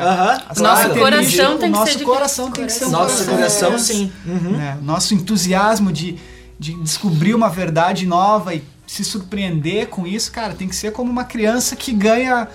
[0.48, 3.24] As Nosso características, coração tem que nosso ser de- coração tem que ser um Nosso
[3.26, 3.34] coração,
[3.70, 4.12] coração, sim.
[4.26, 4.50] Uhum.
[4.56, 4.78] né?
[4.82, 6.16] Nosso entusiasmo de,
[6.58, 11.10] de descobrir uma verdade nova e se surpreender com isso, cara, tem que ser como
[11.10, 12.48] uma criança que ganha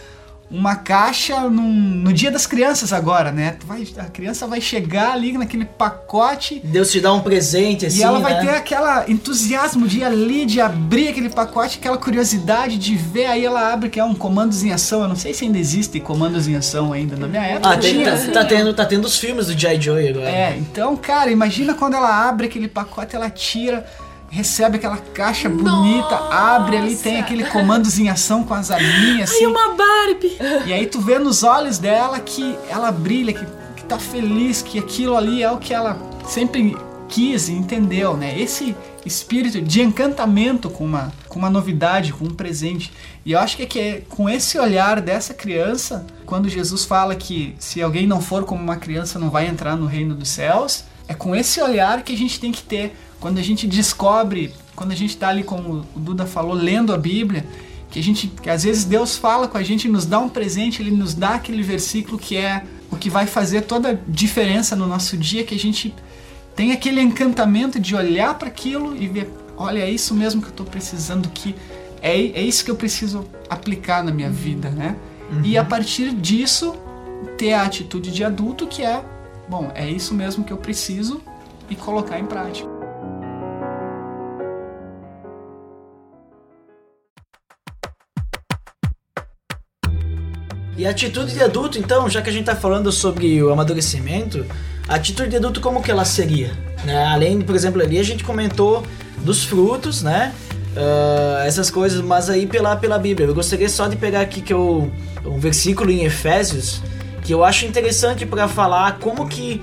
[0.51, 3.57] uma caixa num- no dia das crianças agora, né?
[3.59, 7.99] Tu vai- a criança vai chegar ali naquele pacote Deus te dá um presente assim,
[7.99, 8.39] e ela vai né?
[8.41, 13.45] ter aquela entusiasmo de ir ali, de abrir aquele pacote, aquela curiosidade de ver, aí
[13.45, 15.01] ela abre que é um comandos em ação.
[15.03, 17.15] Eu não sei se ainda existem comandos em ação ainda.
[17.15, 19.79] Na minha época Ah, tem, tá, tá tendo, tá tendo os filmes do G.I.
[19.79, 20.29] Joe agora.
[20.29, 23.85] É, então, cara, imagina quando ela abre aquele pacote, ela tira,
[24.29, 29.35] recebe aquela caixa bonita, abre ali, tem aquele comandos em ação com as arminhas E
[29.35, 29.45] assim.
[29.47, 30.37] uma Barbie!
[30.65, 34.77] E aí tu vê nos olhos dela que ela brilha, que, que tá feliz, que
[34.77, 38.39] aquilo ali é o que ela sempre quis e entendeu, né?
[38.39, 42.91] Esse espírito de encantamento com uma, com uma novidade, com um presente.
[43.25, 47.15] E eu acho que é, que é com esse olhar dessa criança, quando Jesus fala
[47.15, 50.83] que se alguém não for como uma criança não vai entrar no reino dos céus,
[51.07, 54.91] é com esse olhar que a gente tem que ter quando a gente descobre, quando
[54.91, 57.45] a gente tá ali, como o Duda falou, lendo a Bíblia,
[57.89, 60.81] que a gente, que às vezes Deus fala com a gente, nos dá um presente,
[60.81, 64.87] ele nos dá aquele versículo que é o que vai fazer toda a diferença no
[64.87, 65.93] nosso dia, que a gente
[66.55, 70.53] tem aquele encantamento de olhar para aquilo e ver, olha, é isso mesmo que eu
[70.53, 71.55] tô precisando, que
[72.01, 74.95] é, é isso que eu preciso aplicar na minha vida, né?
[75.43, 76.75] E a partir disso,
[77.37, 79.03] ter a atitude de adulto que é,
[79.47, 81.21] bom, é isso mesmo que eu preciso
[81.69, 82.68] e colocar em prática.
[90.79, 94.45] E atitude de adulto, então, já que a gente tá falando sobre o amadurecimento,
[94.87, 96.53] a atitude de adulto como que ela seria?
[96.85, 97.03] Né?
[97.03, 98.85] Além, por exemplo, ali a gente comentou
[99.17, 100.33] dos frutos, né?
[100.77, 103.27] Ah, essas coisas, mas aí pela, pela Bíblia.
[103.27, 104.89] Eu gostaria só de pegar aqui que eu,
[105.25, 106.81] um versículo em Efésios
[107.23, 109.61] que eu acho interessante para falar como que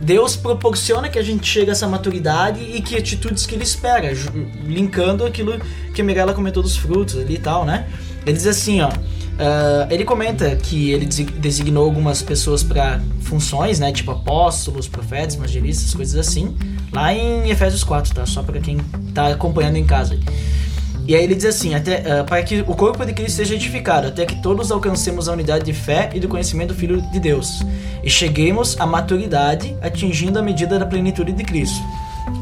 [0.00, 4.10] Deus proporciona que a gente chegue a essa maturidade e que atitudes que ele espera,
[4.64, 5.60] linkando aquilo
[5.92, 7.86] que a Mirella comentou dos frutos ali e tal, né?
[8.24, 8.90] Ele diz assim, ó.
[9.38, 13.92] Ah, ele comenta que ele desi- designou algumas pessoas para funções, né?
[13.92, 16.56] Tipo apóstolos, profetas, evangelistas, coisas assim.
[16.92, 18.26] Lá em Efésios 4, tá?
[18.26, 18.78] Só para quem
[19.14, 20.18] tá acompanhando em casa.
[21.08, 24.08] E aí ele diz assim, até, ah, para que o corpo de Cristo seja edificado,
[24.08, 27.62] até que todos alcancemos a unidade de fé e do conhecimento do Filho de Deus,
[28.02, 31.80] e cheguemos à maturidade, atingindo a medida da plenitude de Cristo.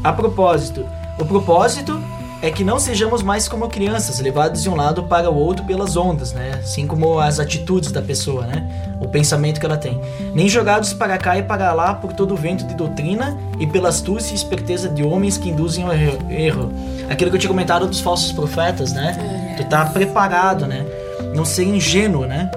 [0.03, 0.83] A propósito,
[1.19, 2.01] o propósito
[2.41, 5.95] é que não sejamos mais como crianças, levados de um lado para o outro pelas
[5.95, 6.59] ondas, né?
[6.59, 8.67] Assim como as atitudes da pessoa, né?
[8.99, 9.99] O pensamento que ela tem.
[10.33, 13.89] Nem jogados para cá e para lá por todo o vento de doutrina e pela
[13.89, 16.71] astúcia e esperteza de homens que induzem ao erro-.
[17.09, 19.55] Aquilo que eu tinha comentado dos falsos profetas, né?
[19.57, 20.85] Tu tá preparado, né?
[21.33, 22.51] Não ser ingênuo, né?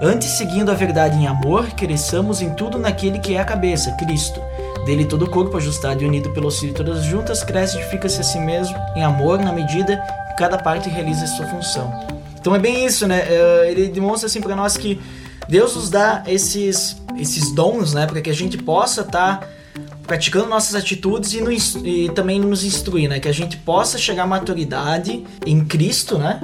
[0.00, 4.40] Antes, seguindo a verdade em amor, cresçamos em tudo naquele que é a cabeça, Cristo.
[4.84, 7.80] Dele todo o corpo ajustado e unido pelo auxílio de todas as juntas cresce e
[7.80, 9.96] edifica-se a si mesmo em amor na medida
[10.28, 11.92] que cada parte realiza a sua função.
[12.38, 13.20] Então é bem isso, né?
[13.26, 15.00] É, Ele demonstra assim para nós que
[15.48, 19.48] Deus nos dá esses esses dons, né, para que a gente possa estar
[20.06, 23.18] praticando nossas atitudes e, e também nos instruir, né?
[23.20, 26.40] Que a gente possa chegar à maturidade em Cristo, né?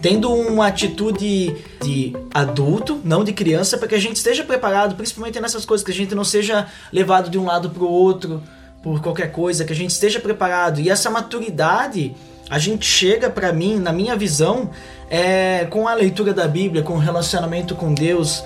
[0.00, 5.40] Tendo uma atitude de adulto, não de criança, para que a gente esteja preparado, principalmente
[5.40, 8.42] nessas coisas, que a gente não seja levado de um lado para o outro
[8.82, 10.80] por qualquer coisa, que a gente esteja preparado.
[10.80, 12.14] E essa maturidade,
[12.48, 14.70] a gente chega para mim, na minha visão,
[15.10, 18.42] é, com a leitura da Bíblia, com o relacionamento com Deus,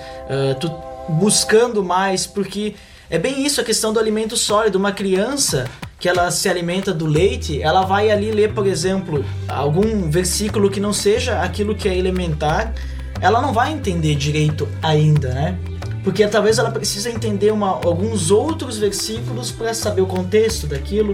[0.59, 0.69] tu
[1.07, 2.75] buscando mais, porque
[3.09, 4.77] é bem isso a questão do alimento sólido.
[4.77, 5.65] Uma criança
[5.99, 10.79] que ela se alimenta do leite, ela vai ali ler, por exemplo, algum versículo que
[10.79, 12.73] não seja aquilo que é elementar,
[13.21, 15.57] ela não vai entender direito ainda, né?
[16.03, 21.13] Porque talvez ela precisa entender uma- alguns outros versículos para saber o contexto daquilo.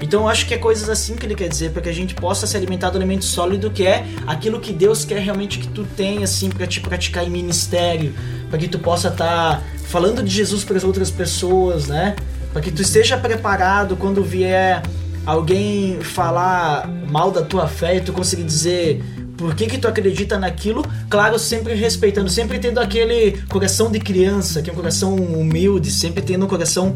[0.00, 2.14] Então eu acho que é coisas assim que ele quer dizer, para que a gente
[2.14, 5.84] possa se alimentar do alimento sólido, que é aquilo que Deus quer realmente que tu
[5.84, 8.14] tenha, assim, para te praticar em ministério,
[8.50, 12.16] para que tu possa estar falando de Jesus para as outras pessoas, né?
[12.52, 14.82] Para que tu esteja preparado quando vier
[15.24, 19.02] alguém falar mal da tua fé e tu conseguir dizer
[19.36, 24.60] por que, que tu acredita naquilo, claro, sempre respeitando, sempre tendo aquele coração de criança,
[24.60, 26.92] que é um coração humilde, sempre tendo um coração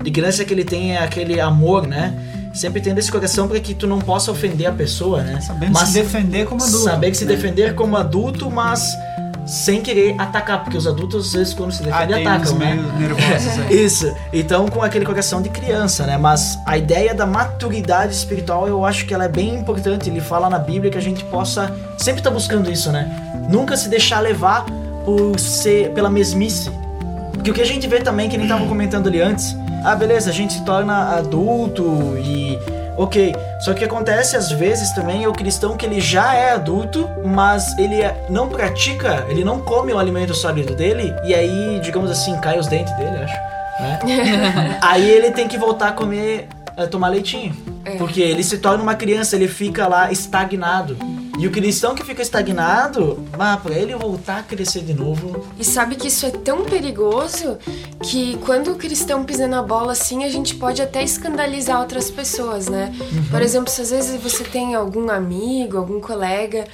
[0.00, 2.50] de criança que ele tem aquele amor, né?
[2.54, 5.40] Sempre tendo esse coração para que tu não possa ofender a pessoa, né?
[5.40, 6.84] Sabendo se defender como adulto.
[6.84, 8.96] Saber que se defender como adulto, mas
[9.46, 12.74] sem querer atacar, porque os adultos às vezes quando se Ah, defendem uns atacam, né?
[12.98, 13.74] nervosos aí.
[13.84, 14.14] Isso.
[14.32, 16.16] Então, com aquele coração de criança, né?
[16.16, 20.08] Mas a ideia da maturidade espiritual, eu acho que ela é bem importante.
[20.08, 23.10] Ele fala na Bíblia que a gente possa sempre estar buscando isso, né?
[23.48, 24.64] Nunca se deixar levar
[25.04, 26.70] por ser pela mesmice.
[27.32, 30.28] Porque o que a gente vê também, que nem tava comentando ali antes, ah, beleza,
[30.30, 32.58] a gente se torna adulto e
[33.02, 33.34] ok.
[33.60, 37.76] Só que acontece às vezes também é o cristão que ele já é adulto, mas
[37.78, 42.38] ele é- não pratica, ele não come o alimento sólido dele, e aí, digamos assim,
[42.40, 43.34] cai os dentes dele, acho.
[43.80, 44.78] Né?
[44.82, 47.56] aí ele tem que voltar a comer, a tomar leitinho.
[47.96, 50.96] Porque ele se torna uma criança, ele fica lá estagnado.
[51.40, 55.64] E o cristão que fica estagnado, ah, pra ele voltar a crescer de novo, E
[55.64, 57.56] sabe que isso é tão perigoso
[58.02, 62.68] que quando o cristão pisa na bola assim, a gente pode até escandalizar outras pessoas,
[62.68, 62.94] né?
[63.30, 66.66] Por exemplo, se às vezes você tem algum amigo, algum colega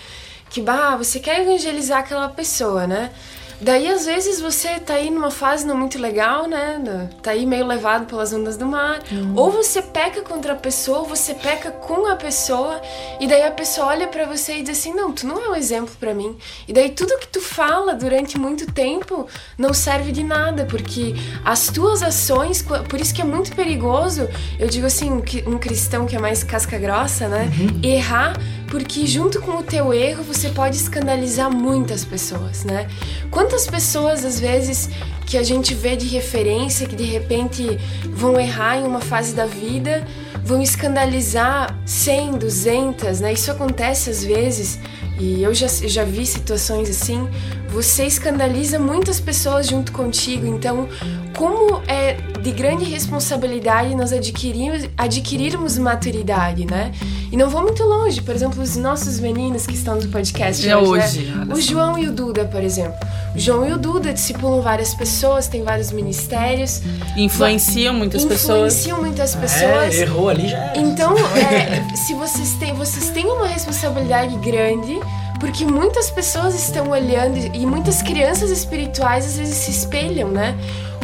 [0.50, 3.12] que, bah, você quer evangelizar aquela pessoa, né?
[3.60, 6.80] Daí, às vezes, você tá aí numa fase não muito legal, né?
[7.22, 9.00] Tá aí meio levado pelas ondas do mar.
[9.34, 12.80] Ou você peca contra a pessoa, ou você peca com a pessoa,
[13.18, 15.54] e daí a pessoa olha pra você e diz assim: Não, tu não é um
[15.54, 16.36] exemplo pra mim.
[16.68, 21.14] E daí tudo que tu fala durante muito tempo não serve de nada, porque
[21.44, 26.06] as tuas ações, por isso que é muito perigoso, eu digo assim, um, um cristão
[26.06, 27.50] que é mais casca grossa, né?
[27.82, 28.34] Errar
[28.68, 32.88] porque junto com o teu erro você pode escandalizar muitas pessoas, né?
[33.30, 34.88] Quantas pessoas às vezes
[35.26, 39.46] que a gente vê de referência que de repente vão errar em uma fase da
[39.46, 40.06] vida,
[40.44, 43.32] vão escandalizar 100, 200, né?
[43.32, 44.78] Isso acontece às vezes
[45.18, 47.28] e eu já, já vi situações assim.
[47.68, 50.88] Você escandaliza muitas pessoas junto contigo, então,
[51.36, 56.92] como é de grande responsabilidade nós adquirirmos, adquirirmos maturidade, né?
[57.30, 60.76] E não vou muito longe, por exemplo, os nossos meninos que estão no podcast É
[60.76, 61.54] hoje, hoje, né?
[61.54, 61.60] O.
[61.60, 62.96] João e o Duda, por exemplo.
[63.36, 66.80] João e o Duda discipulam várias pessoas, têm vários ministérios,
[67.16, 68.74] Influenciam muitas pessoas.
[68.74, 69.94] influenciam muitas É, pessoas.
[69.94, 70.78] errou ali já era.
[70.78, 74.98] Então, é, se vocês têm, vocês têm uma responsabilidade grande,
[75.38, 80.54] porque muitas pessoas estão olhando e muitas crianças espirituais às vezes se espelham, né?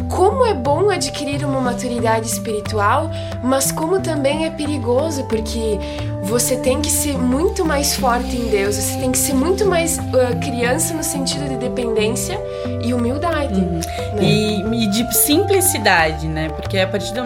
[0.09, 3.09] Como é bom adquirir uma maturidade espiritual,
[3.41, 5.79] mas como também é perigoso, porque
[6.23, 9.99] você tem que ser muito mais forte em Deus, você tem que ser muito mais
[9.99, 12.39] ah, criança no sentido de dependência
[12.81, 13.59] e humildade.
[13.59, 13.81] né?
[14.21, 16.49] E, e de simplicidade, né?
[16.49, 17.21] Porque a partir do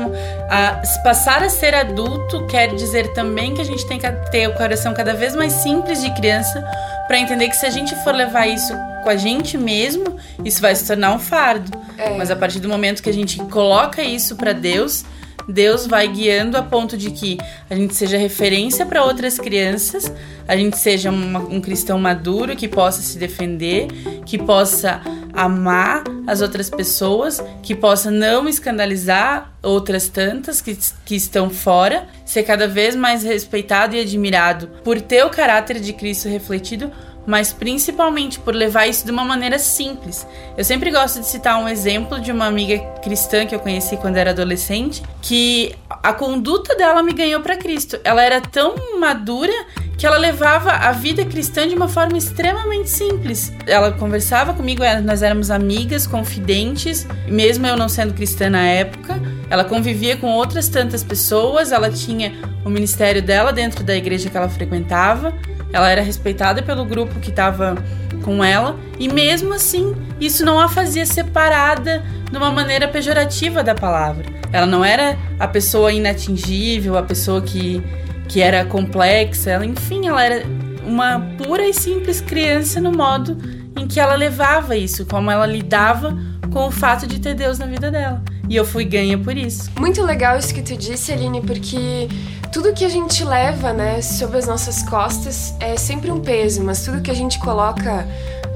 [0.49, 4.53] a, passar a ser adulto quer dizer também que a gente tem que ter o
[4.55, 6.63] coração cada vez mais simples de criança
[7.07, 8.73] para entender que se a gente for levar isso
[9.07, 11.71] com a gente mesmo, isso vai se tornar um fardo.
[11.97, 12.17] É.
[12.17, 15.05] Mas a partir do momento que a gente coloca isso para Deus,
[15.47, 17.37] Deus vai guiando a ponto de que
[17.69, 20.11] a gente seja referência para outras crianças,
[20.45, 23.87] a gente seja uma- um cristão maduro que possa se defender,
[24.25, 24.99] que possa
[25.33, 32.43] amar as outras pessoas, que possa não escandalizar outras tantas que, que estão fora, ser
[32.43, 36.91] cada vez mais respeitado e admirado por ter o caráter de Cristo refletido
[37.27, 40.25] mas principalmente por levar isso de uma maneira simples.
[40.57, 44.15] Eu sempre gosto de citar um exemplo de uma amiga cristã que eu conheci quando
[44.15, 47.99] era adolescente, que a conduta dela me ganhou para Cristo.
[48.05, 49.51] Ela era tão madura
[49.97, 53.51] que ela levava a vida cristã de uma forma extremamente simples.
[53.65, 59.19] Ela conversava comigo, eh, nós éramos amigas, confidentes, mesmo eu não sendo cristã na época.
[59.49, 64.37] Ela convivia com outras tantas pessoas, ela tinha o ministério dela dentro da igreja que
[64.37, 65.33] ela frequentava.
[65.71, 67.75] Ela era respeitada pelo grupo que estava
[68.23, 73.75] com ela, e mesmo assim, isso não a fazia separada de uma maneira pejorativa da
[73.75, 74.25] palavra.
[74.51, 77.81] Ela não era a pessoa inatingível, a pessoa que,
[78.27, 80.45] que era complexa, ela, enfim, ela era
[80.85, 83.37] uma pura e simples criança no modo
[83.77, 86.17] em que ela levava isso, como ela lidava
[86.51, 88.23] com o fato de ter Deus na vida dela.
[88.49, 89.69] E eu fui ganha por isso.
[89.77, 92.07] Muito legal isso que tu disse, Aline, porque
[92.51, 96.83] tudo que a gente leva, né, sobre as nossas costas é sempre um peso, mas
[96.83, 98.07] tudo que a gente coloca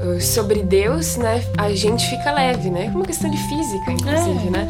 [0.02, 2.86] uh, sobre Deus, né, a gente fica leve, né?
[2.86, 4.52] É uma questão de física, inclusive, É.
[4.52, 4.68] né?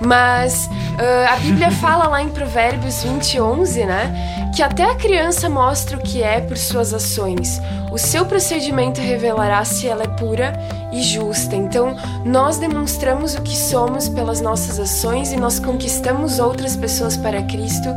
[0.00, 5.48] Mas uh, a Bíblia fala lá em Provérbios 20, 11, né, que até a criança
[5.48, 7.60] mostra o que é por suas ações.
[7.92, 10.52] O seu procedimento revelará se ela é pura
[10.92, 11.54] e justa.
[11.54, 17.42] Então, nós demonstramos o que somos pelas nossas ações e nós conquistamos outras pessoas para
[17.42, 17.88] Cristo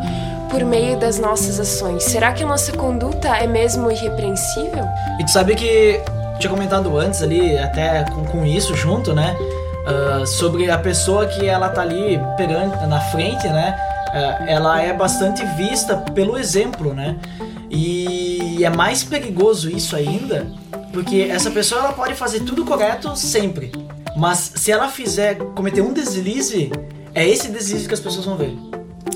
[0.50, 2.04] por meio das nossas ações.
[2.04, 4.86] Será que a nossa conduta é mesmo irrepreensível?
[5.20, 6.00] E tu sabe que
[6.40, 9.36] tinha comentado antes ali, até com, com isso junto, né?
[9.88, 13.74] ah, sobre a pessoa que ela tá ali pegando na frente, né?
[14.12, 17.18] ah, ela é bastante vista pelo exemplo, né?
[17.70, 20.48] E é mais perigoso isso ainda,
[20.92, 23.72] porque essa pessoa ela pode fazer tudo correto sempre,
[24.16, 26.72] mas se ela fizer cometer um deslize,
[27.14, 28.56] é esse deslize que as pessoas vão ver.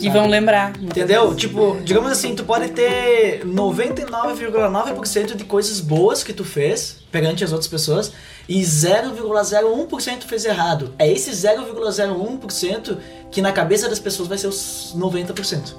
[0.05, 0.73] E vão lembrar.
[0.81, 1.35] Entendeu?
[1.35, 7.51] Tipo, digamos assim, tu pode ter 99,9% de coisas boas que tu fez perante as
[7.51, 8.11] outras pessoas
[8.47, 10.93] e 0,01% tu fez errado.
[10.97, 12.97] É esse 0,01%
[13.29, 15.73] que na cabeça das pessoas vai ser os 90%.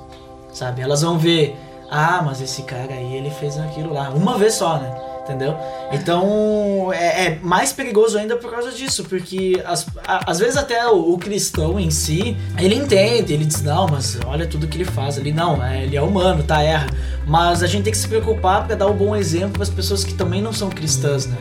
[0.53, 0.83] Sabe?
[0.83, 1.57] Elas vão ver,
[1.91, 5.12] ah, mas esse cara aí ele fez aquilo lá, uma vez só, né?
[5.25, 5.57] Entendeu?
[5.93, 10.85] Então é, é mais perigoso ainda por causa disso, porque as- a- às vezes até
[10.89, 14.85] o, o cristão em si, ele entende, ele diz, não, mas olha tudo que ele
[14.85, 16.89] faz ali, não, é, ele é humano, tá, erra.
[17.27, 20.03] Mas a gente tem que se preocupar para dar um bom exemplo para as pessoas
[20.03, 21.37] que também não são cristãs, né?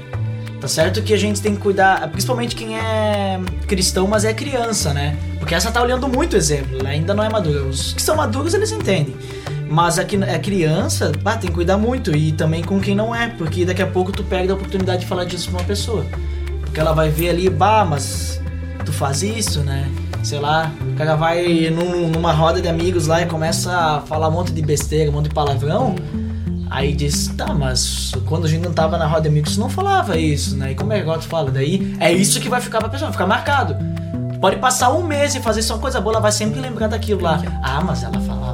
[0.60, 4.94] Tá certo que a gente tem que cuidar, principalmente quem é cristão, mas é criança,
[4.94, 5.18] né?
[5.40, 7.64] Porque essa tá olhando muito exemplo, ela ainda não é madura.
[7.64, 9.16] Os que são maduros, eles entendem.
[9.72, 12.14] Mas a, que- a criança, bah, tem que cuidar muito.
[12.16, 15.08] E também com quem não é, porque daqui a pouco tu perde a oportunidade de
[15.08, 16.06] falar disso pra uma pessoa.
[16.60, 18.42] Porque ela vai ver ali, bah, mas
[18.86, 19.90] tu faz isso, né?
[20.24, 24.28] Sei lá, o cara vai num- numa roda de amigos lá e começa a falar
[24.28, 25.96] um monte de besteira, um monte de palavrão.
[26.70, 29.70] Aí diz, tá, mas quando a gente não tava na roda de amigos, tu não
[29.70, 30.72] falava isso, né?
[30.72, 31.50] E como é que agora tu fala?
[31.50, 33.76] Daí é isso que vai ficar pra pessoa, vai ficar marcado.
[34.40, 37.42] Pode passar um mês e fazer só coisa boa, ela vai sempre lembrar daquilo lá.
[37.64, 38.51] Ah, mas ela falava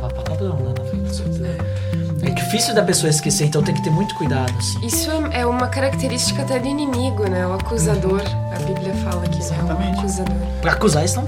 [2.47, 4.85] difícil da pessoa esquecer, então tem que ter muito cuidado, assim.
[4.85, 7.45] Isso é uma característica até do inimigo, né?
[7.45, 8.21] O acusador.
[8.55, 9.97] A Bíblia fala que é Exatamente.
[9.97, 10.35] o acusador.
[10.61, 11.27] Pra acusar, eles não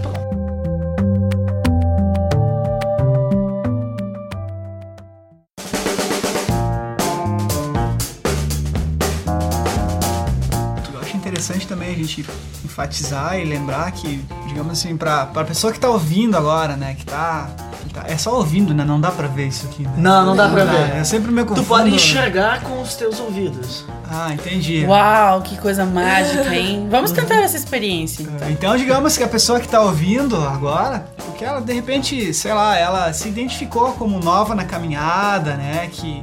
[11.02, 12.26] acho interessante também a gente
[12.64, 17.06] enfatizar e lembrar que, digamos assim, pra, pra pessoa que tá ouvindo agora, né, que
[17.06, 17.69] tá, que tá-
[18.08, 18.84] É só ouvindo, né?
[18.86, 19.94] Não dá pra ver isso aqui, né?
[19.98, 20.98] Não, não dá pra ver.
[20.98, 21.68] Eu sempre me Tu confundo.
[21.68, 23.86] pode enxergar com os teus ouvidos.
[24.10, 24.86] Ah, entendi.
[24.86, 26.88] Uau, que coisa mágica, hein?
[26.92, 28.24] Vamos tentar essa experiência.
[28.24, 28.50] então.
[28.50, 32.78] Então, digamos que a pessoa que tá ouvindo agora, porque ela de repente, sei lá,
[32.78, 35.90] ela se identificou como nova na caminhada, né?
[35.92, 36.22] Que.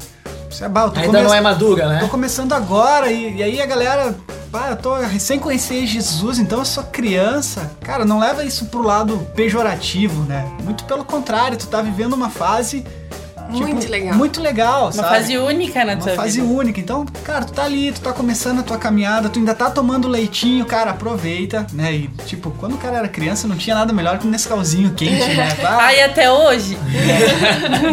[0.50, 2.08] Sei lá, eu tô Ainda come- não é madura, Tô né?
[2.10, 4.14] começando agora e, e aí a galera.
[4.56, 7.70] Pá, eu tô recém conhecer Jesus, então eu sou criança.
[7.82, 10.50] Cara, não leva isso pro lado pejorativo, né?
[10.64, 12.82] Muito pelo contrário, tu tá vivendo uma fase.
[13.52, 14.14] Tipo, Muito legal.
[14.14, 15.08] Muito legal, Uma sabe?
[15.08, 16.52] fase única na Uma tua fase vida.
[16.52, 16.80] única.
[16.80, 20.08] Então, cara, tu tá ali, tu tá começando a tua caminhada, tu ainda tá tomando
[20.08, 21.92] leitinho, cara, aproveita, né?
[21.94, 25.34] E, tipo, quando o cara era criança, não tinha nada melhor que um Nescauzinho quente,
[25.34, 25.48] né?
[25.66, 26.76] Ah, e até hoje?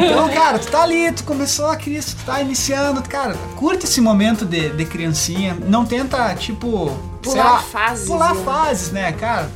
[0.06, 4.02] então, cara, tu tá ali, tu começou a Cristo, tu tá iniciando, cara, curte esse
[4.02, 6.92] momento de, de criancinha, não tenta, tipo,
[7.22, 8.42] Pular lá, fases, Pular né?
[8.44, 9.50] fases, né, cara?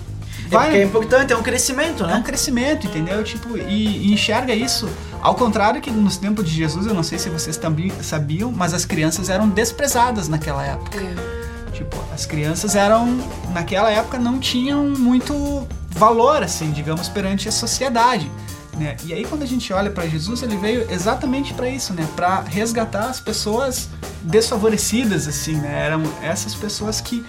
[0.48, 2.24] É porque é Vai, importante, é um crescimento, é um né?
[2.26, 3.22] crescimento, entendeu?
[3.24, 4.88] Tipo, e, e enxerga isso.
[5.22, 8.74] Ao contrário que nos tempos de Jesus, eu não sei se vocês também sabiam, mas
[8.74, 10.98] as crianças eram desprezadas naquela época.
[10.98, 11.72] É.
[11.72, 13.20] Tipo, as crianças eram,
[13.54, 18.32] naquela época, não tinham muito valor, assim, digamos, perante a sociedade.
[18.78, 18.96] Né?
[19.04, 22.08] E aí, quando a gente olha para Jesus, ele veio exatamente para isso, né?
[22.16, 23.90] Para resgatar as pessoas
[24.22, 25.86] desfavorecidas, assim, né?
[25.86, 27.26] Eram essas pessoas que,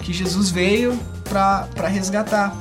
[0.00, 2.54] que Jesus veio para resgatar.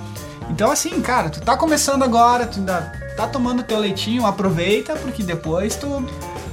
[0.50, 5.24] Então, assim, cara, tu tá começando agora, tu ainda tá tomando teu leitinho, aproveita, porque
[5.24, 6.06] depois tu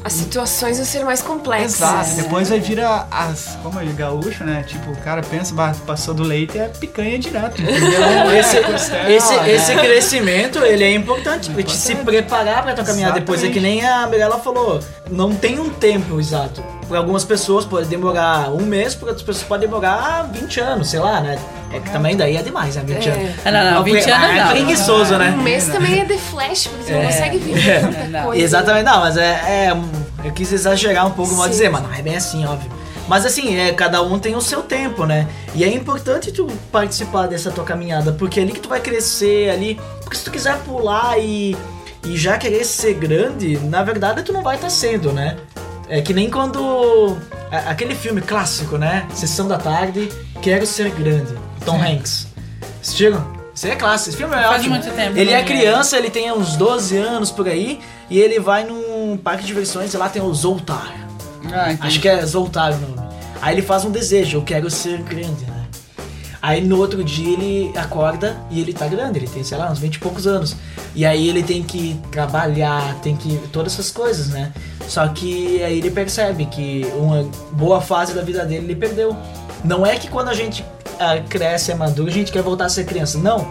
[0.05, 1.77] As situações vão ser mais complexas.
[1.81, 3.57] Exato, depois vai vir a- as.
[3.63, 4.65] Como é gaúcho, né?
[4.67, 8.03] Tipo, o cara pensa, "Bah, passou do leite é picanha direto, entendeu?
[8.37, 8.91] Esse, esse,
[9.37, 9.53] né?
[9.55, 13.45] esse crescimento, ele é importante pra te se preparar pra tua caminhada depois.
[13.45, 16.61] É que nem a Mirella falou, não tem um tempo exato.
[16.93, 21.01] Para algumas pessoas pode demorar um mês, para outras pessoas pode demorar 20 anos, sei
[21.01, 21.39] lá, né?
[21.73, 22.83] É que também daí é demais, né?
[22.87, 23.13] 20 É.
[23.13, 23.31] anos.
[23.47, 24.49] Ah, não, não, 20 anos é não.
[24.51, 25.35] preguiçoso, né?
[25.39, 27.07] Um mês também é de flash, porque você não É.
[27.07, 28.25] consegue viver tanta Não.
[28.25, 28.43] coisa.
[28.45, 29.25] Exatamente, não, mas é,
[29.71, 29.73] é,
[30.23, 31.51] Eu quis exagerar um pouco, mal Sim.
[31.53, 32.71] dizer, mas não é bem assim, óbvio.
[33.09, 35.27] Mas assim, é, cada um tem o seu tempo, né?
[35.55, 39.49] E é importante tu participar dessa tua caminhada, porque é ali que tu vai crescer,
[39.49, 39.81] ali.
[40.03, 41.57] Porque se tu quiser pular e,
[42.05, 45.39] e já querer ser grande, na verdade tu não vai estar sendo, né?
[45.93, 47.19] É que nem quando.
[47.51, 49.07] Aquele filme clássico, né?
[49.13, 50.09] Sessão da tarde,
[50.41, 51.35] Quero Ser Grande.
[51.67, 52.29] Tom Hanks.
[52.81, 53.31] Assistiram?
[53.55, 54.09] Isso aí é clássico.
[54.09, 54.71] Esse filme é Faz ótimo.
[54.71, 57.79] muito tempo, Ele é não criança, ele tem uns 12 anos por aí,
[58.09, 60.95] e ele vai num parque de diversões e lá tem o Zoltar.
[61.53, 61.77] Ah.
[61.81, 63.09] Acho que é Zoltar o nome.
[63.43, 65.67] Aí ele faz um desejo, eu quero ser grande, né?
[66.41, 69.79] Aí no outro dia ele acorda e ele tá grande, ele tem, sei lá, uns
[69.79, 70.57] 20 e poucos anos.
[70.95, 73.39] E aí ele tem que trabalhar, tem que.
[73.53, 74.53] todas essas coisas, né?
[74.89, 77.23] Só que aí ele percebe que uma
[77.53, 79.17] boa fase da vida dele ele perdeu.
[79.65, 80.65] Não é que quando a gente
[81.01, 83.17] ah, cresce, é maduro, a gente quer voltar a ser criança.
[83.19, 83.51] Não.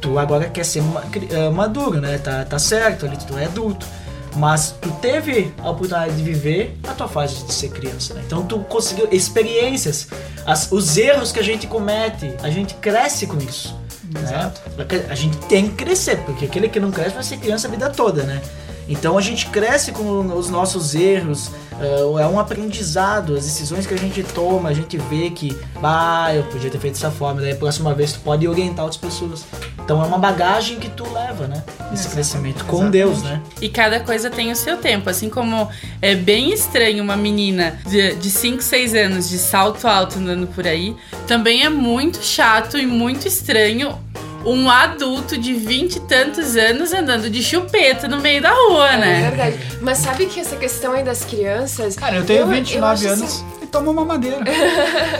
[0.00, 1.02] Tu agora quer ser ma-
[1.46, 2.18] ah, maduro, né?
[2.18, 3.86] Tá, tá certo ali, tu é adulto.
[4.34, 8.22] Mas tu teve a oportunidade de viver a tua fase de ser criança, né?
[8.26, 10.08] Então tu conseguiu experiências,
[10.46, 13.76] as- os erros que a gente comete, a gente cresce com isso.
[14.18, 14.60] Exato.
[14.76, 14.86] Né?
[15.08, 17.90] A gente tem que crescer, porque aquele que não cresce vai ser criança a vida
[17.90, 18.40] toda, né?
[18.88, 21.50] Então a gente cresce com os nossos erros,
[21.82, 26.34] ah, é um aprendizado, as decisões que a gente toma, a gente vê que, ah,
[26.34, 29.44] eu podia ter feito dessa forma, daí a próxima vez tu pode orientar outras pessoas.
[29.84, 31.62] Então é uma bagagem que tu leva, né?
[31.92, 32.92] Esse crescimento com Exatamente.
[32.92, 33.42] Deus, né?
[33.60, 35.10] E cada coisa tem o seu tempo.
[35.10, 35.68] Assim como
[36.00, 40.94] é bem estranho uma menina de 5, 6 anos de salto alto andando por aí,
[41.26, 43.98] também é muito chato e muito estranho
[44.44, 48.96] um adulto de 20 e tantos anos andando de chupeta no meio da rua, É
[48.96, 49.30] né?
[49.30, 49.58] verdade.
[49.80, 51.96] Mas sabe que essa questão aí das crianças.
[51.96, 54.38] Cara, eu tenho eu 29 acho anos assim- tomo uma madeira.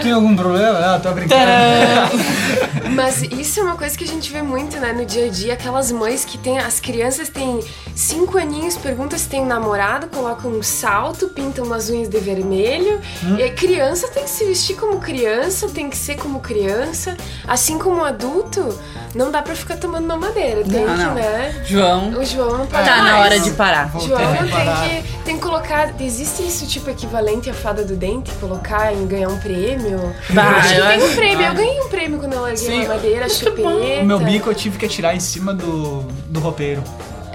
[0.03, 0.79] Tem algum problema?
[0.95, 1.41] Ah, tô brincando.
[2.95, 5.55] Mas isso é uma coisa que a gente vê muito, né, no dia a dia.
[5.55, 6.59] Aquelas mães que tem.
[6.59, 7.61] As crianças têm
[7.95, 13.01] cinco aninhos, perguntam se tem um namorado, colocam um salto, pintam umas unhas de vermelho.
[13.25, 13.37] Hum.
[13.39, 17.17] E a criança tem que se vestir como criança, tem que ser como criança.
[17.49, 18.79] Assim como adulto,
[19.15, 20.63] não dá pra ficar tomando mamadeira.
[20.63, 21.15] Tem Não, que, não.
[21.15, 21.63] né?
[21.67, 23.25] João, O João não pode tá na mais.
[23.25, 23.89] hora de parar.
[23.89, 25.95] Voltei João a tem que, tem que colocar.
[25.99, 28.31] Existe isso tipo equivalente à fada do dente?
[28.43, 30.13] Colocar em ganhar um prêmio?
[30.31, 31.47] Bah, Acho que eu tem um prêmio.
[31.47, 33.69] Eu ganhei um prêmio quando eu larguei Sim, uma madeira, chupeta.
[33.69, 36.83] O meu bico eu tive que atirar em cima do, do roupeiro.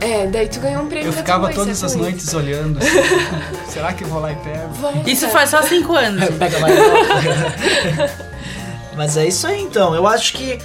[0.02, 2.12] É, daí tu ganhou um prêmio Eu ficava todas as certamente.
[2.12, 2.80] noites olhando.
[2.80, 2.90] assim,
[3.72, 4.68] Será que eu vou lá e pego?
[4.74, 5.10] Volta.
[5.10, 6.26] Isso faz só cinco anos.
[6.38, 6.76] Pega mais
[8.98, 9.96] Mas é isso aí então.
[9.96, 10.60] Eu acho que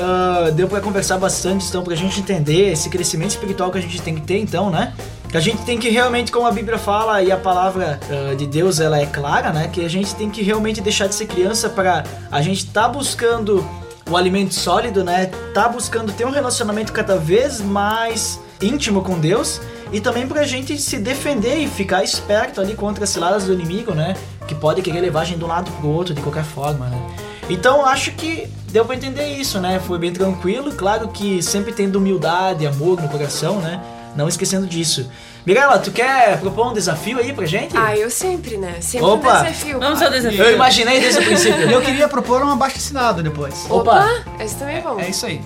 [0.00, 4.00] ah, deu pra conversar bastante, então, pra gente entender esse crescimento espiritual que a gente
[4.00, 4.94] tem que ter, então, né?
[5.32, 8.46] Que a gente tem que realmente, como a Bíblia fala e a palavra ah, de
[8.46, 9.66] Deus ela é clara, né?
[9.66, 13.66] Que a gente tem que realmente deixar de ser criança para a gente tá buscando
[14.10, 15.30] o alimento sólido, né?
[15.54, 19.58] Tá buscando ter um relacionamento cada vez mais íntimo com Deus
[19.90, 23.94] e também pra gente se defender e ficar esperto ali contra as ciladas do inimigo,
[23.94, 24.14] né?
[24.46, 27.00] Que pode querer levar a gente de um lado pro outro de qualquer forma, né?
[27.48, 29.80] Então acho que deu pra entender isso, né?
[29.80, 33.80] Foi bem tranquilo, claro que sempre tendo humildade, amor no coração, né?
[34.16, 35.08] Não esquecendo disso.
[35.46, 37.76] Mirella, tu quer propor um desafio aí pra gente?
[37.76, 38.76] Ah, eu sempre, né?
[38.80, 39.40] Sempre Opa.
[39.40, 39.78] um desafio.
[39.80, 40.42] Vamos ao desafio.
[40.44, 41.70] Eu imaginei desde o princípio.
[41.70, 43.66] Eu queria propor um abaixo assinado depois.
[43.70, 44.06] Opa!
[44.38, 45.00] Esse também é bom.
[45.00, 45.40] É isso aí.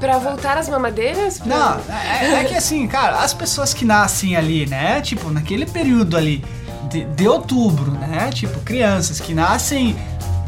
[0.00, 1.38] Pra voltar às mamadeiras?
[1.38, 5.00] Pra- Não, é, é que assim, cara, as pessoas que nascem ali, né?
[5.00, 6.44] Tipo, naquele período ali
[6.90, 8.30] de, de outubro, né?
[8.32, 9.96] Tipo, crianças que nascem.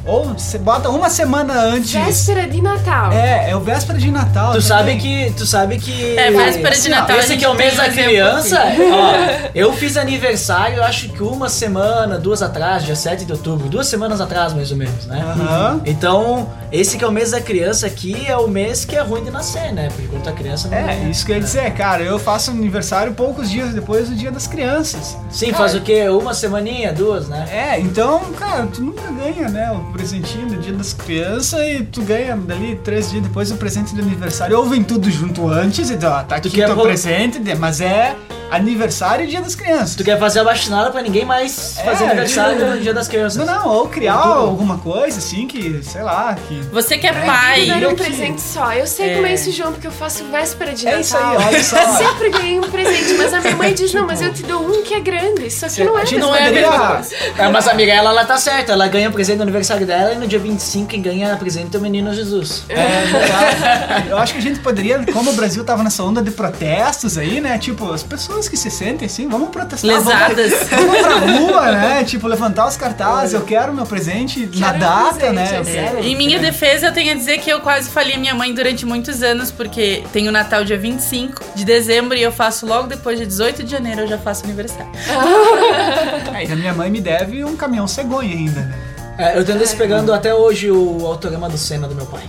[0.06, 1.92] Ou você bota uma semana antes.
[1.92, 3.12] Véspera de Natal.
[3.12, 4.52] É, é o véspera de Natal.
[4.52, 4.62] Tu também.
[4.62, 5.32] sabe que.
[5.36, 6.18] Tu sabe que.
[6.18, 8.60] É, véspera de ó, Natal, Esse aqui é o mês da criança.
[8.92, 13.68] Ó, eu fiz aniversário, acho que uma semana, duas atrás, dia 7 de outubro.
[13.68, 15.24] Duas semanas atrás, mais ou menos, né?
[15.26, 15.80] Aham.
[15.86, 19.24] Então, esse que é o mês da criança aqui é o mês que é ruim
[19.24, 19.88] de nascer, né?
[19.88, 22.02] Porque quando a criança não É, isso que eu ia dizer, cara.
[22.02, 25.16] Eu faço aniversário poucos dias depois do dia das crianças.
[25.30, 26.08] Sim, faz o quê?
[26.08, 27.46] Uma semaninha, duas, né?
[27.50, 32.36] É, então, cara, tu nunca ganha, né, presentinho do dia das crianças e tu ganha
[32.36, 34.58] dali três dias depois o presente de aniversário.
[34.58, 38.14] Ou vem tudo junto antes e ó, tá aqui quer teu presente, mas é
[38.50, 39.96] aniversário e dia das crianças.
[39.96, 43.08] Tu quer fazer a baixinada pra ninguém mais fazer É, aniversário tipo- no dia das
[43.08, 43.44] crianças.
[43.44, 46.60] Não, não, ou criar alguma coisa assim que, sei lá, que.
[46.72, 47.66] Você que é Me pai.
[47.66, 48.04] deram um aqui.
[48.04, 48.72] presente só.
[48.72, 49.14] Eu sei É.
[49.14, 51.00] como é isso, João, porque eu faço véspera de É Natal.
[51.00, 51.76] isso aí, olha só.
[51.78, 54.60] Eu sempre ganhei um presente, mas a minha mãe diz, não, mas eu te dou
[54.64, 55.46] um que é grande.
[55.46, 57.14] Isso aqui não é a gente não é a mesma coisa.
[57.38, 58.72] É, mas a Mirella, ela tá certa.
[58.72, 61.82] Ela ganha presente no aniversário dela e no dia 25 quem ganha presente é o
[61.82, 62.64] menino Jesus.
[62.68, 64.10] É.
[64.10, 67.40] Eu acho que a gente poderia, como o Brasil tava nessa onda de protestos aí,
[67.40, 67.58] né?
[67.58, 69.90] Tipo, as pessoas que se sentem assim, vamos protestar.
[69.90, 70.52] Lesadas.
[70.70, 72.04] Vamos, vamos pra rua, né?
[72.04, 75.50] Tipo, levantar os cartazes, eu quero meu presente na Quero data, presente, né?
[75.58, 75.64] Eu é.
[75.88, 78.84] quero- Em minha defesa, eu tenho a dizer que eu quase falei minha mãe durante
[78.86, 83.18] muitos anos, porque tem o Natal dia 25 de dezembro e eu faço logo depois
[83.18, 84.90] de 18 de janeiro, eu já faço aniversário.
[86.34, 88.74] É, e a minha mãe me deve um caminhão cegonha ainda, né?
[89.18, 92.22] É, eu tô esperando até hoje o autorama do Senna do meu pai.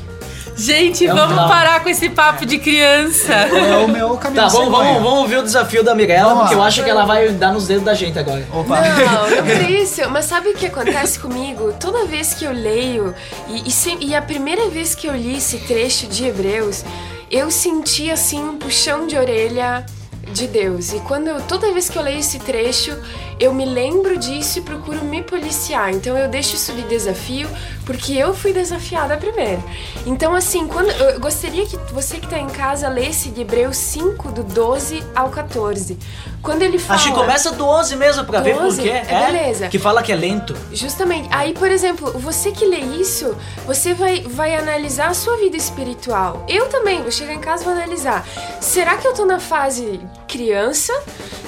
[0.57, 3.33] Gente, É um vamos parar com esse papo de criança.
[3.33, 6.55] É o meu caminhão Tá, vamos, vamos, vamos ouvir o desafio da Mirella, Vamos porque
[6.55, 8.47] eu acho que ela vai dar nos dedos da gente agora.
[8.53, 8.79] Opa.
[8.79, 10.09] Não, não por isso.
[10.09, 11.73] Mas sabe o que acontece comigo?
[11.77, 13.13] Toda vez que eu leio,
[13.49, 16.85] e, e, se- e a primeira vez que eu li esse trecho de Hebreus,
[17.29, 19.85] eu senti assim um puxão de orelha
[20.31, 20.93] de Deus.
[20.93, 22.97] E quando eu, toda vez que eu leio esse trecho,
[23.39, 25.91] eu me lembro disso e procuro me policiar.
[25.91, 27.49] Então eu deixo isso de desafio,
[27.85, 29.63] porque eu fui desafiada primeiro.
[30.05, 34.31] Então, assim, quando eu gostaria que você que está em casa lesse de Hebreus 5,
[34.31, 35.97] do 12 ao 14.
[36.41, 36.99] Quando ele fala.
[36.99, 38.81] Acho que começa do 11 mesmo pra ver por 12?
[38.81, 38.89] quê.
[38.89, 39.67] É, beleza.
[39.67, 40.55] Que fala que é lento.
[40.71, 41.27] Justamente.
[41.31, 46.45] Aí, por exemplo, você que lê isso, você vai, vai analisar a sua vida espiritual.
[46.47, 48.25] Eu também vou chegar em casa e vou analisar.
[48.61, 50.93] Será que eu tô na fase criança?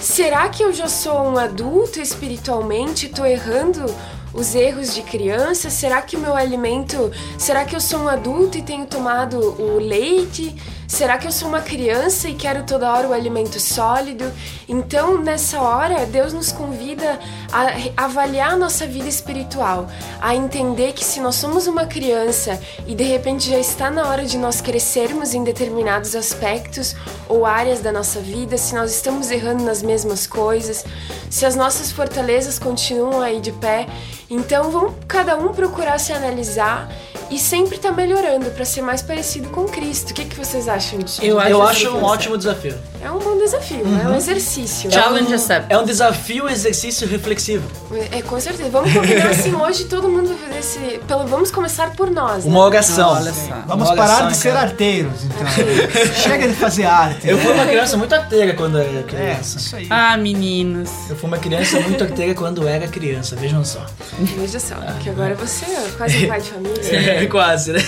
[0.01, 3.09] Será que eu já sou um adulto espiritualmente?
[3.09, 3.83] Tô errando
[4.31, 5.69] os erros de criança?
[5.69, 7.11] Será que o meu alimento.
[7.37, 10.55] Será que eu sou um adulto e tenho tomado o leite?
[10.87, 14.31] Será que eu sou uma criança e quero toda hora o alimento sólido?
[14.69, 17.19] Então, nessa hora, Deus nos convida
[17.51, 19.89] a avaliar a nossa vida espiritual,
[20.21, 22.57] a entender que se nós somos uma criança
[22.87, 26.95] e de repente já está na hora de nós crescermos em determinados aspectos
[27.27, 30.85] ou áreas da nossa vida, se nós estamos errando nas mesmas coisas,
[31.29, 33.87] se as nossas fortalezas continuam aí de pé,
[34.29, 36.89] então vamos cada um procurar se analisar
[37.29, 40.11] e sempre estar melhorando para ser mais parecido com Cristo.
[40.11, 41.23] O que, que vocês acham disso?
[41.23, 42.75] Eu acho Eu acho um ótimo desafio.
[43.01, 44.91] É um bom desafio, é um exercício.
[44.91, 45.73] Challenge é um, accepted.
[45.73, 47.63] É um desafio, exercício reflexivo.
[48.11, 48.69] É, com certeza.
[48.69, 50.99] Vamos combinar assim, hoje todo mundo vai fazer esse.
[51.07, 52.43] Pelo, vamos começar por nós.
[52.43, 52.51] né?
[52.51, 53.11] Uma oração.
[53.13, 53.55] Olha só.
[53.67, 54.67] Vamos Olha parar só, de ser cara.
[54.67, 56.13] arteiros, então.
[56.15, 57.27] Chega de fazer arte.
[57.27, 59.57] Eu fui uma criança muito arteira quando era É, criança.
[59.57, 59.87] isso aí.
[59.89, 60.89] Ah, meninos.
[61.09, 63.85] Eu fui uma criança muito arteira quando era criança, vejam só.
[64.19, 66.77] Veja só, que agora você é quase um pai de família.
[67.17, 67.79] É, quase, né?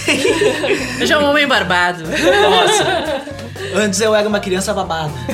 [1.00, 2.04] Eu já um homem barbado.
[2.04, 3.39] Nossa.
[3.76, 5.14] Antes eu era uma criança babada.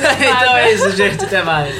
[0.00, 1.24] Dar então é isso, gente.
[1.24, 1.74] Até mais.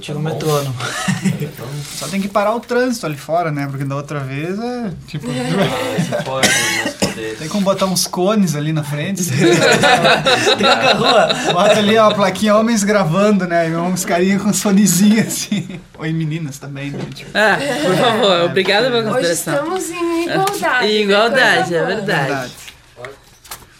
[0.00, 0.74] Tira o metrônomo.
[1.84, 3.66] Só tem que parar o trânsito ali fora, né?
[3.68, 5.26] Porque da outra vez é tipo.
[5.98, 6.48] Esse pode.
[7.38, 9.24] Tem como botar uns cones ali na frente.
[10.56, 11.28] Tranca a rua.
[11.52, 13.68] Bota ali ó, a plaquinha homens gravando, né?
[13.68, 15.80] E uns carinha com fonezinho assim.
[15.98, 17.00] Ou em meninas também, né?
[17.14, 19.54] Tipo, Ah, por favor, obrigada pela Hoje consideração.
[19.76, 20.86] estamos em igualdade.
[20.86, 21.02] Em né?
[21.02, 21.86] igualdade, é boa.
[21.96, 22.52] verdade.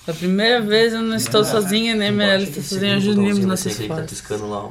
[0.08, 4.02] A primeira vez eu não estou sozinha, nem Mirella está sozinha, desse aí que tá
[4.02, 4.70] piscando lá, ó.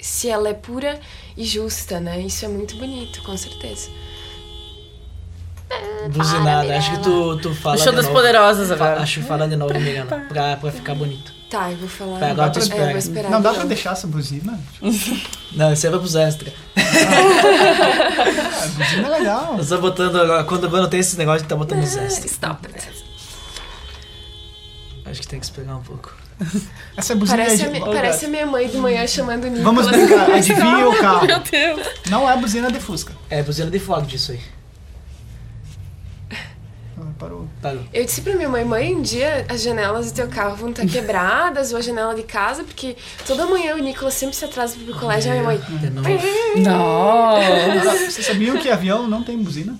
[0.00, 1.00] Se ela é pura
[1.36, 2.20] e justa, né?
[2.20, 3.90] Isso é muito bonito, com certeza.
[6.12, 6.76] Buzinada.
[6.78, 7.74] Acho que tu, tu fala.
[7.74, 8.16] O show de das novo.
[8.16, 9.00] poderosas Fa- agora.
[9.02, 10.24] Acho que fala de novo, Miranda.
[10.28, 11.32] Pra, pra ficar bonito.
[11.50, 12.20] Tá, eu vou falar.
[12.20, 12.96] Vai, agora tu É, espera.
[12.96, 13.28] esperar.
[13.32, 13.60] não dá então.
[13.60, 14.60] pra deixar essa buzina?
[15.52, 16.52] Não, isso aí vai pros extras.
[16.76, 19.56] A buzina é legal.
[19.58, 20.44] Eu tô botando agora.
[20.44, 22.30] Quando quando tem esse negócio, tá botando os extras.
[22.30, 22.88] Stop it.
[25.06, 26.14] Acho que tem que esperar um pouco.
[26.96, 27.80] Essa buzina Parece, é a, de...
[27.80, 29.64] mi- parece a minha mãe de manhã chamando o Nicolas.
[29.64, 31.26] Vamos brincar, adivinha o carro.
[31.26, 31.86] Meu Deus.
[32.08, 33.12] Não é buzina de Fusca.
[33.28, 34.40] É, buzina de fogo disso aí.
[36.30, 37.48] Ah, Parou.
[37.62, 37.82] Parou.
[37.92, 40.86] Eu disse pra minha mãe, mãe, um dia as janelas do teu carro vão estar
[40.86, 44.94] quebradas, ou a janela de casa, porque toda manhã o Nicolas sempre se atrasa pro
[44.94, 46.08] colégio, e a minha mãe, De novo.
[46.60, 47.72] Nossa.
[47.72, 49.78] Agora, vocês sabiam que avião não tem buzina?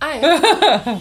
[0.00, 0.20] Ah, é?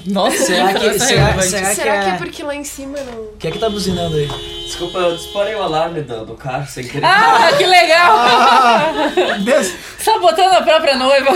[0.11, 1.47] Nossa, Será que, será, relevante.
[1.49, 2.17] será que, Será que é é...
[2.17, 3.27] porque lá em cima não...
[3.39, 4.27] Quem é que tá buzinando aí?
[4.65, 7.05] Desculpa, eu disparei o alarme do, do carro sem querer.
[7.05, 8.17] Ah, que legal!
[9.43, 11.29] Des- Sabotando a própria noiva.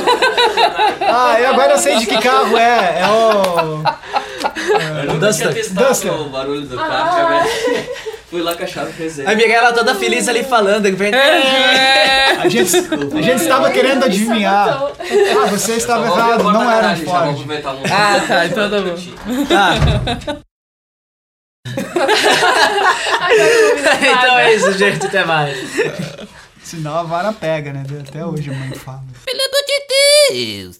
[1.08, 3.02] Ah, e agora eu sei de que carro é.
[3.02, 3.84] É o.
[5.00, 5.52] eu nunca Duster.
[5.52, 6.14] tinha testado Duster.
[6.14, 7.44] o barulho do carro.
[7.44, 7.90] também.
[8.30, 9.32] Fui lá com a chave reserva.
[9.32, 10.94] A Mirella toda feliz ali falando.
[10.96, 12.76] vem- A gente,
[13.18, 14.92] a gente estava querendo adivinhar.
[15.00, 17.38] Ah, você estava errado, não era um Ford.
[17.40, 17.48] um
[17.90, 18.96] Ah, tá, então tá bom.
[19.46, 19.76] Tá.
[23.84, 25.06] Dar então é isso, gente.
[25.08, 25.58] Até mais.
[26.64, 27.84] Senão a vara pega, né?
[28.08, 29.04] Até hoje a mãe fala.
[29.26, 30.80] Pelo amor de Deus.